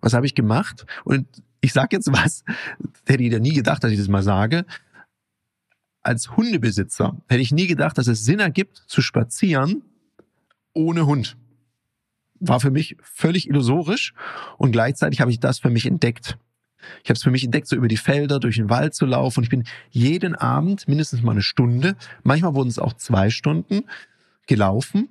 Was 0.00 0.14
habe 0.14 0.26
ich 0.26 0.34
gemacht? 0.34 0.86
Und 1.04 1.26
ich 1.60 1.72
sage 1.72 1.96
jetzt 1.96 2.12
was, 2.12 2.44
hätte 3.06 3.22
ich 3.22 3.32
ja 3.32 3.38
nie 3.38 3.54
gedacht, 3.54 3.82
dass 3.84 3.92
ich 3.92 3.98
das 3.98 4.08
mal 4.08 4.22
sage. 4.22 4.64
Als 6.02 6.36
Hundebesitzer 6.36 7.16
hätte 7.28 7.42
ich 7.42 7.52
nie 7.52 7.68
gedacht, 7.68 7.96
dass 7.96 8.08
es 8.08 8.24
Sinn 8.24 8.40
ergibt, 8.40 8.82
zu 8.86 9.02
spazieren 9.02 9.82
ohne 10.74 11.06
Hund. 11.06 11.36
War 12.40 12.58
für 12.58 12.70
mich 12.70 12.96
völlig 13.02 13.48
illusorisch 13.48 14.14
und 14.58 14.72
gleichzeitig 14.72 15.20
habe 15.20 15.30
ich 15.30 15.38
das 15.38 15.60
für 15.60 15.70
mich 15.70 15.86
entdeckt. 15.86 16.38
Ich 17.04 17.10
habe 17.10 17.16
es 17.16 17.22
für 17.22 17.30
mich 17.30 17.44
entdeckt, 17.44 17.68
so 17.68 17.76
über 17.76 17.86
die 17.86 17.96
Felder, 17.96 18.40
durch 18.40 18.56
den 18.56 18.68
Wald 18.68 18.94
zu 18.94 19.06
laufen. 19.06 19.38
Und 19.38 19.44
ich 19.44 19.50
bin 19.50 19.64
jeden 19.90 20.34
Abend 20.34 20.88
mindestens 20.88 21.22
mal 21.22 21.32
eine 21.32 21.42
Stunde, 21.42 21.96
manchmal 22.24 22.54
wurden 22.54 22.68
es 22.68 22.80
auch 22.80 22.94
zwei 22.94 23.30
Stunden, 23.30 23.84
gelaufen 24.48 25.08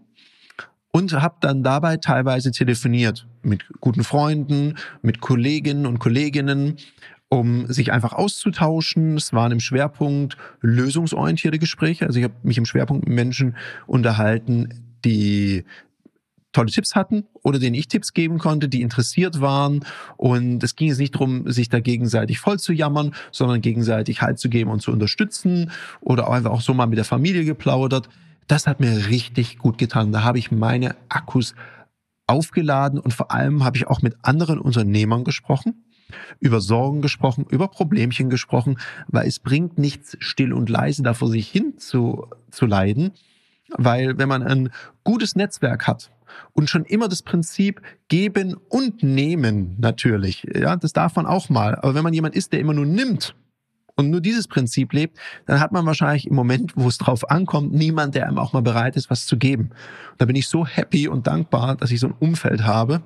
und 0.91 1.13
habe 1.13 1.35
dann 1.41 1.63
dabei 1.63 1.97
teilweise 1.97 2.51
telefoniert 2.51 3.25
mit 3.43 3.65
guten 3.79 4.03
Freunden, 4.03 4.75
mit 5.01 5.21
Kolleginnen 5.21 5.85
und 5.85 5.99
Kolleginnen, 5.99 6.77
um 7.29 7.67
sich 7.67 7.93
einfach 7.93 8.13
auszutauschen. 8.13 9.15
Es 9.15 9.31
waren 9.31 9.53
im 9.53 9.61
Schwerpunkt 9.61 10.35
lösungsorientierte 10.59 11.59
Gespräche. 11.59 12.05
Also 12.05 12.19
ich 12.19 12.25
habe 12.25 12.35
mich 12.43 12.57
im 12.57 12.65
Schwerpunkt 12.65 13.07
mit 13.07 13.15
Menschen 13.15 13.55
unterhalten, 13.87 14.97
die 15.05 15.63
tolle 16.51 16.69
Tipps 16.69 16.95
hatten 16.95 17.23
oder 17.43 17.59
denen 17.59 17.75
ich 17.75 17.87
Tipps 17.87 18.13
geben 18.13 18.37
konnte, 18.37 18.67
die 18.67 18.81
interessiert 18.81 19.39
waren. 19.39 19.85
Und 20.17 20.61
es 20.63 20.75
ging 20.75 20.89
jetzt 20.89 20.99
nicht 20.99 21.15
darum, 21.15 21.49
sich 21.49 21.69
da 21.69 21.79
gegenseitig 21.79 22.39
voll 22.39 22.59
zu 22.59 22.73
jammern, 22.73 23.13
sondern 23.31 23.61
gegenseitig 23.61 24.21
Halt 24.21 24.39
zu 24.39 24.49
geben 24.49 24.69
und 24.69 24.81
zu 24.81 24.91
unterstützen 24.91 25.71
oder 26.01 26.27
auch 26.27 26.33
einfach 26.33 26.51
auch 26.51 26.61
so 26.61 26.73
mal 26.73 26.87
mit 26.87 26.97
der 26.97 27.05
Familie 27.05 27.45
geplaudert. 27.45 28.09
Das 28.47 28.67
hat 28.67 28.79
mir 28.79 29.07
richtig 29.07 29.57
gut 29.57 29.77
getan. 29.77 30.11
Da 30.11 30.23
habe 30.23 30.39
ich 30.39 30.51
meine 30.51 30.95
Akkus 31.09 31.55
aufgeladen 32.27 32.99
und 32.99 33.13
vor 33.13 33.31
allem 33.31 33.63
habe 33.63 33.77
ich 33.77 33.87
auch 33.87 34.01
mit 34.01 34.15
anderen 34.23 34.59
Unternehmern 34.59 35.23
gesprochen, 35.23 35.83
über 36.39 36.61
Sorgen 36.61 37.01
gesprochen, 37.01 37.45
über 37.49 37.67
Problemchen 37.67 38.29
gesprochen, 38.29 38.77
weil 39.07 39.27
es 39.27 39.39
bringt 39.39 39.77
nichts 39.77 40.17
still 40.19 40.53
und 40.53 40.69
leise 40.69 41.03
da 41.03 41.13
vor 41.13 41.29
sich 41.29 41.49
hin 41.49 41.77
zu, 41.77 42.27
zu 42.49 42.65
leiden, 42.65 43.11
weil 43.77 44.17
wenn 44.17 44.29
man 44.29 44.43
ein 44.43 44.69
gutes 45.03 45.35
Netzwerk 45.35 45.87
hat 45.87 46.11
und 46.53 46.69
schon 46.69 46.85
immer 46.85 47.07
das 47.07 47.23
Prinzip 47.23 47.81
geben 48.07 48.55
und 48.69 49.03
nehmen 49.03 49.75
natürlich, 49.79 50.47
ja, 50.53 50.75
das 50.75 50.93
darf 50.93 51.15
man 51.15 51.25
auch 51.25 51.49
mal, 51.49 51.75
aber 51.75 51.95
wenn 51.95 52.03
man 52.03 52.13
jemand 52.13 52.35
ist, 52.35 52.53
der 52.53 52.59
immer 52.59 52.73
nur 52.73 52.85
nimmt, 52.85 53.35
und 53.95 54.09
nur 54.09 54.21
dieses 54.21 54.47
Prinzip 54.47 54.93
lebt, 54.93 55.17
dann 55.45 55.59
hat 55.59 55.71
man 55.71 55.85
wahrscheinlich 55.85 56.27
im 56.27 56.35
Moment, 56.35 56.73
wo 56.75 56.87
es 56.87 56.97
drauf 56.97 57.29
ankommt, 57.29 57.73
niemand, 57.73 58.15
der 58.15 58.27
einem 58.27 58.37
auch 58.37 58.53
mal 58.53 58.61
bereit 58.61 58.95
ist, 58.95 59.09
was 59.09 59.25
zu 59.25 59.37
geben. 59.37 59.71
da 60.17 60.25
bin 60.25 60.35
ich 60.35 60.47
so 60.47 60.65
happy 60.65 61.07
und 61.07 61.27
dankbar, 61.27 61.75
dass 61.75 61.91
ich 61.91 61.99
so 61.99 62.07
ein 62.07 62.15
Umfeld 62.19 62.63
habe, 62.63 63.01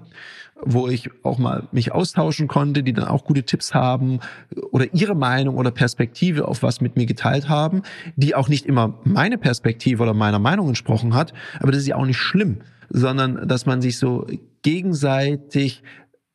wo 0.63 0.87
ich 0.87 1.09
auch 1.23 1.37
mal 1.37 1.67
mich 1.71 1.91
austauschen 1.91 2.47
konnte, 2.47 2.81
die 2.81 2.93
dann 2.93 3.05
auch 3.05 3.25
gute 3.25 3.43
Tipps 3.43 3.73
haben 3.73 4.19
oder 4.71 4.93
ihre 4.93 5.15
Meinung 5.15 5.57
oder 5.57 5.71
Perspektive 5.71 6.47
auf 6.47 6.63
was 6.63 6.81
mit 6.81 6.95
mir 6.95 7.05
geteilt 7.05 7.49
haben, 7.49 7.81
die 8.15 8.35
auch 8.35 8.47
nicht 8.47 8.65
immer 8.65 8.99
meine 9.03 9.37
Perspektive 9.37 10.01
oder 10.03 10.13
meiner 10.13 10.39
Meinung 10.39 10.69
entsprochen 10.69 11.13
hat, 11.13 11.33
aber 11.59 11.71
das 11.71 11.81
ist 11.81 11.87
ja 11.87 11.97
auch 11.97 12.05
nicht 12.05 12.19
schlimm, 12.19 12.61
sondern 12.89 13.47
dass 13.47 13.65
man 13.65 13.81
sich 13.81 13.97
so 13.97 14.27
gegenseitig 14.61 15.83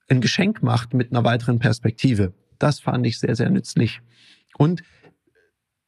ein 0.08 0.20
Geschenk 0.20 0.62
macht 0.62 0.92
mit 0.92 1.12
einer 1.12 1.24
weiteren 1.24 1.58
Perspektive. 1.58 2.32
Das 2.58 2.80
fand 2.80 3.06
ich 3.06 3.18
sehr, 3.18 3.36
sehr 3.36 3.48
nützlich. 3.48 4.02
Und 4.60 4.82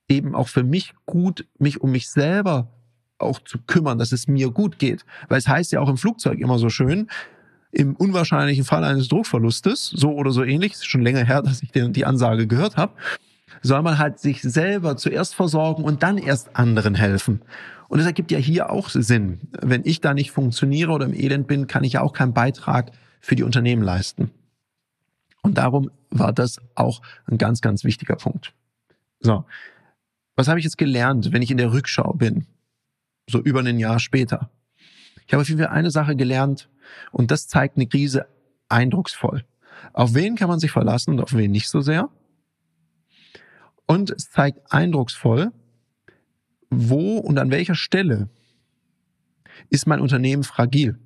eben 0.08 0.34
auch 0.34 0.48
für 0.48 0.62
mich 0.62 0.94
gut, 1.04 1.46
mich 1.58 1.82
um 1.82 1.92
mich 1.92 2.08
selber 2.08 2.72
auch 3.18 3.38
zu 3.38 3.58
kümmern, 3.58 3.98
dass 3.98 4.12
es 4.12 4.28
mir 4.28 4.50
gut 4.50 4.78
geht. 4.78 5.04
Weil 5.28 5.36
es 5.36 5.46
heißt 5.46 5.72
ja 5.72 5.80
auch 5.80 5.90
im 5.90 5.98
Flugzeug 5.98 6.38
immer 6.38 6.58
so 6.58 6.70
schön, 6.70 7.10
im 7.70 7.94
unwahrscheinlichen 7.94 8.64
Fall 8.64 8.82
eines 8.82 9.08
Druckverlustes, 9.08 9.90
so 9.90 10.12
oder 10.12 10.30
so 10.30 10.42
ähnlich, 10.42 10.72
ist 10.72 10.86
schon 10.86 11.02
länger 11.02 11.22
her, 11.22 11.42
dass 11.42 11.62
ich 11.62 11.70
die 11.70 12.06
Ansage 12.06 12.46
gehört 12.46 12.78
habe, 12.78 12.94
soll 13.60 13.82
man 13.82 13.98
halt 13.98 14.18
sich 14.18 14.40
selber 14.40 14.96
zuerst 14.96 15.34
versorgen 15.34 15.84
und 15.84 16.02
dann 16.02 16.16
erst 16.16 16.56
anderen 16.56 16.94
helfen. 16.94 17.42
Und 17.88 17.98
das 17.98 18.06
ergibt 18.06 18.30
ja 18.30 18.38
hier 18.38 18.70
auch 18.70 18.88
Sinn. 18.88 19.50
Wenn 19.60 19.82
ich 19.84 20.00
da 20.00 20.14
nicht 20.14 20.30
funktioniere 20.30 20.92
oder 20.92 21.04
im 21.04 21.12
Elend 21.12 21.46
bin, 21.46 21.66
kann 21.66 21.84
ich 21.84 21.92
ja 21.92 22.00
auch 22.00 22.14
keinen 22.14 22.32
Beitrag 22.32 22.92
für 23.20 23.36
die 23.36 23.42
Unternehmen 23.42 23.82
leisten. 23.82 24.30
Und 25.42 25.58
darum 25.58 25.90
war 26.08 26.32
das 26.32 26.58
auch 26.74 27.02
ein 27.26 27.36
ganz, 27.36 27.60
ganz 27.60 27.84
wichtiger 27.84 28.16
Punkt. 28.16 28.54
So, 29.22 29.44
was 30.36 30.48
habe 30.48 30.58
ich 30.58 30.64
jetzt 30.64 30.78
gelernt, 30.78 31.32
wenn 31.32 31.42
ich 31.42 31.50
in 31.50 31.56
der 31.56 31.72
Rückschau 31.72 32.12
bin? 32.14 32.46
So 33.28 33.40
über 33.40 33.60
ein 33.60 33.78
Jahr 33.78 34.00
später. 34.00 34.50
Ich 35.26 35.32
habe 35.32 35.42
auf 35.42 35.48
jeden 35.48 35.60
Fall 35.60 35.70
eine 35.70 35.90
Sache 35.90 36.16
gelernt 36.16 36.68
und 37.12 37.30
das 37.30 37.46
zeigt 37.46 37.76
eine 37.76 37.86
Krise 37.86 38.26
eindrucksvoll. 38.68 39.44
Auf 39.92 40.14
wen 40.14 40.36
kann 40.36 40.48
man 40.48 40.58
sich 40.58 40.70
verlassen 40.70 41.12
und 41.12 41.20
auf 41.20 41.32
wen 41.34 41.50
nicht 41.50 41.68
so 41.68 41.80
sehr? 41.80 42.08
Und 43.86 44.10
es 44.10 44.30
zeigt 44.30 44.72
eindrucksvoll, 44.72 45.52
wo 46.70 47.18
und 47.18 47.38
an 47.38 47.50
welcher 47.50 47.74
Stelle 47.74 48.28
ist 49.70 49.86
mein 49.86 50.00
Unternehmen 50.00 50.44
fragil? 50.44 50.98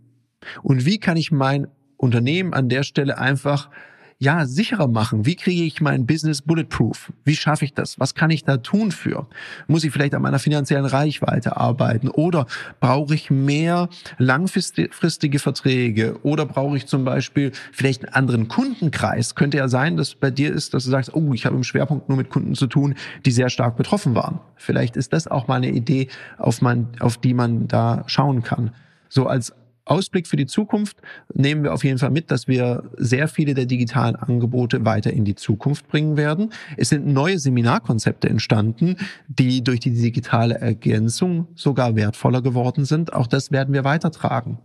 Und 0.63 0.87
wie 0.87 0.99
kann 0.99 1.17
ich 1.17 1.33
mein 1.33 1.67
Unternehmen 1.97 2.55
an 2.55 2.69
der 2.69 2.83
Stelle 2.83 3.19
einfach 3.19 3.71
ja, 4.19 4.47
sicherer 4.47 4.89
machen? 4.89 5.27
Wie 5.27 5.37
kriege 5.37 5.65
ich 5.65 5.83
mein 5.83 6.07
Business 6.07 6.41
bulletproof? 6.41 7.13
Wie 7.25 7.37
schaffe 7.37 7.67
ich 7.67 7.75
das? 7.75 8.01
Was 8.01 8.15
kann 8.15 8.31
ich 8.31 8.45
da 8.45 8.57
tun 8.57 8.91
für? 8.91 9.27
Muss 9.69 9.85
ich 9.85 9.93
vielleicht 9.93 10.15
an 10.15 10.23
meiner 10.23 10.39
finanziellen 10.39 10.87
Reichweite 10.87 11.59
arbeiten? 11.59 12.09
Oder 12.09 12.47
brauche 12.81 13.15
ich 13.15 13.31
mehr 13.31 13.91
langfristige 14.17 15.39
Verträge? 15.39 16.19
Oder 16.23 16.47
brauche 16.47 16.79
ich 16.79 16.87
zum 16.87 17.05
Beispiel 17.05 17.53
vielleicht 17.73 18.05
einen 18.05 18.15
anderen 18.15 18.49
Kundenkreis? 18.49 19.35
Könnte 19.35 19.59
ja 19.59 19.69
sein, 19.69 19.99
dass 19.99 20.15
bei 20.15 20.31
dir 20.31 20.51
ist, 20.51 20.73
dass 20.73 20.85
du 20.85 20.91
sagst, 20.91 21.15
oh, 21.15 21.35
ich 21.35 21.45
habe 21.45 21.57
im 21.57 21.65
Schwerpunkt 21.65 22.09
nur 22.09 22.17
mit 22.17 22.31
Kunden 22.31 22.55
zu 22.55 22.69
tun, 22.69 22.95
die 23.27 23.33
sehr 23.33 23.51
stark 23.51 23.77
betroffen 23.77 24.15
waren. 24.15 24.41
Vielleicht 24.57 24.97
ist 24.97 25.13
das 25.13 25.27
auch 25.27 25.47
mal 25.47 25.57
eine 25.57 25.71
Idee, 25.71 26.09
auf, 26.39 26.63
man, 26.63 26.89
auf 27.01 27.19
die 27.19 27.35
man 27.35 27.69
da 27.69 28.03
schauen 28.07 28.43
kann. 28.43 28.71
So 29.11 29.27
als 29.27 29.53
Ausblick 29.87 30.27
für 30.27 30.37
die 30.37 30.47
Zukunft 30.47 30.99
nehmen 31.33 31.63
wir 31.63 31.73
auf 31.73 31.85
jeden 31.85 31.99
Fall 31.99 32.11
mit, 32.11 32.31
dass 32.31 32.49
wir 32.49 32.91
sehr 32.97 33.29
viele 33.29 33.55
der 33.55 33.67
digitalen 33.67 34.17
Angebote 34.17 34.85
weiter 34.85 35.13
in 35.13 35.25
die 35.25 35.37
Zukunft 35.37 35.89
bringen 35.89 36.17
werden. 36.17 36.53
Es 36.77 36.91
sind 36.91 37.07
neue 37.07 37.39
Seminarkonzepte 37.39 38.29
entstanden, 38.29 38.97
die 39.29 39.63
durch 39.63 39.81
die 39.81 39.95
digitale 39.95 40.57
Ergänzung 40.57 41.47
sogar 41.55 41.97
wertvoller 41.97 42.43
geworden 42.43 42.85
sind. 42.85 43.13
Auch 43.13 43.29
das 43.29 43.53
werden 43.53 43.73
wir 43.73 43.85
weitertragen. 43.85 44.59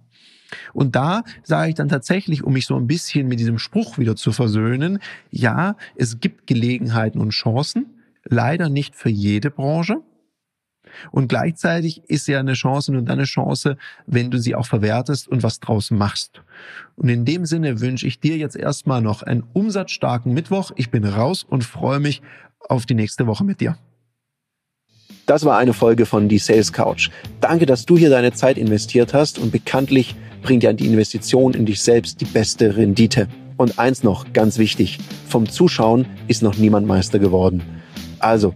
Und 0.74 0.96
da 0.96 1.24
sage 1.44 1.70
ich 1.70 1.76
dann 1.76 1.88
tatsächlich, 1.88 2.44
um 2.44 2.54
mich 2.54 2.66
so 2.66 2.76
ein 2.76 2.88
bisschen 2.88 3.28
mit 3.28 3.40
diesem 3.40 3.60
Spruch 3.60 3.98
wieder 3.98 4.16
zu 4.16 4.32
versöhnen, 4.32 5.00
ja, 5.30 5.78
es 5.96 6.20
gibt 6.20 6.48
Gelegenheiten 6.48 7.22
und 7.22 7.30
Chancen, 7.30 7.86
leider 8.26 8.70
nicht 8.70 8.96
für 8.96 9.10
jede 9.10 9.50
Branche. 9.52 10.02
Und 11.12 11.28
gleichzeitig 11.28 12.04
ist 12.08 12.28
ja 12.28 12.40
eine 12.40 12.54
Chance 12.54 12.92
nur 12.92 13.02
dann 13.02 13.20
eine 13.20 13.26
Chance, 13.26 13.78
wenn 14.08 14.32
du 14.32 14.38
sie 14.38 14.56
auch 14.56 14.66
verwertest 14.66 15.28
und 15.28 15.44
was 15.44 15.60
draus 15.60 15.92
machst. 15.92 16.42
Und 16.96 17.10
in 17.10 17.26
dem 17.26 17.46
Sinne 17.46 17.82
wünsche 17.82 18.08
ich 18.08 18.20
dir 18.20 18.38
jetzt 18.38 18.56
erstmal 18.56 19.02
noch 19.02 19.24
einen 19.24 19.44
umsatzstarken 19.54 20.34
Mittwoch. 20.34 20.72
Ich 20.76 20.90
bin 20.90 21.06
raus 21.06 21.46
und 21.48 21.64
freue 21.64 22.00
mich 22.00 22.22
auf 22.68 22.86
die 22.86 22.96
nächste 22.96 23.28
Woche 23.28 23.44
mit 23.44 23.62
dir. 23.62 23.78
Das 25.26 25.46
war 25.46 25.58
eine 25.58 25.74
Folge 25.74 26.06
von 26.06 26.30
Die 26.30 26.40
Sales 26.40 26.74
Couch. 26.74 27.10
Danke, 27.40 27.66
dass 27.66 27.86
du 27.86 27.98
hier 27.98 28.10
deine 28.10 28.34
Zeit 28.34 28.58
investiert 28.58 29.14
hast 29.14 29.40
und 29.40 29.52
bekanntlich 29.52 30.16
bringt 30.42 30.64
ja 30.64 30.74
die 30.74 30.88
Investition 30.88 31.54
in 31.54 31.66
dich 31.66 31.82
selbst 31.82 32.20
die 32.22 32.26
beste 32.26 32.76
Rendite. 32.76 33.28
Und 33.58 33.78
eins 33.78 34.04
noch, 34.04 34.34
ganz 34.34 34.58
wichtig, 34.58 34.98
vom 35.28 35.48
Zuschauen 35.48 36.06
ist 36.28 36.42
noch 36.42 36.58
niemand 36.58 36.88
Meister 36.88 37.20
geworden. 37.20 37.62
Also, 38.18 38.56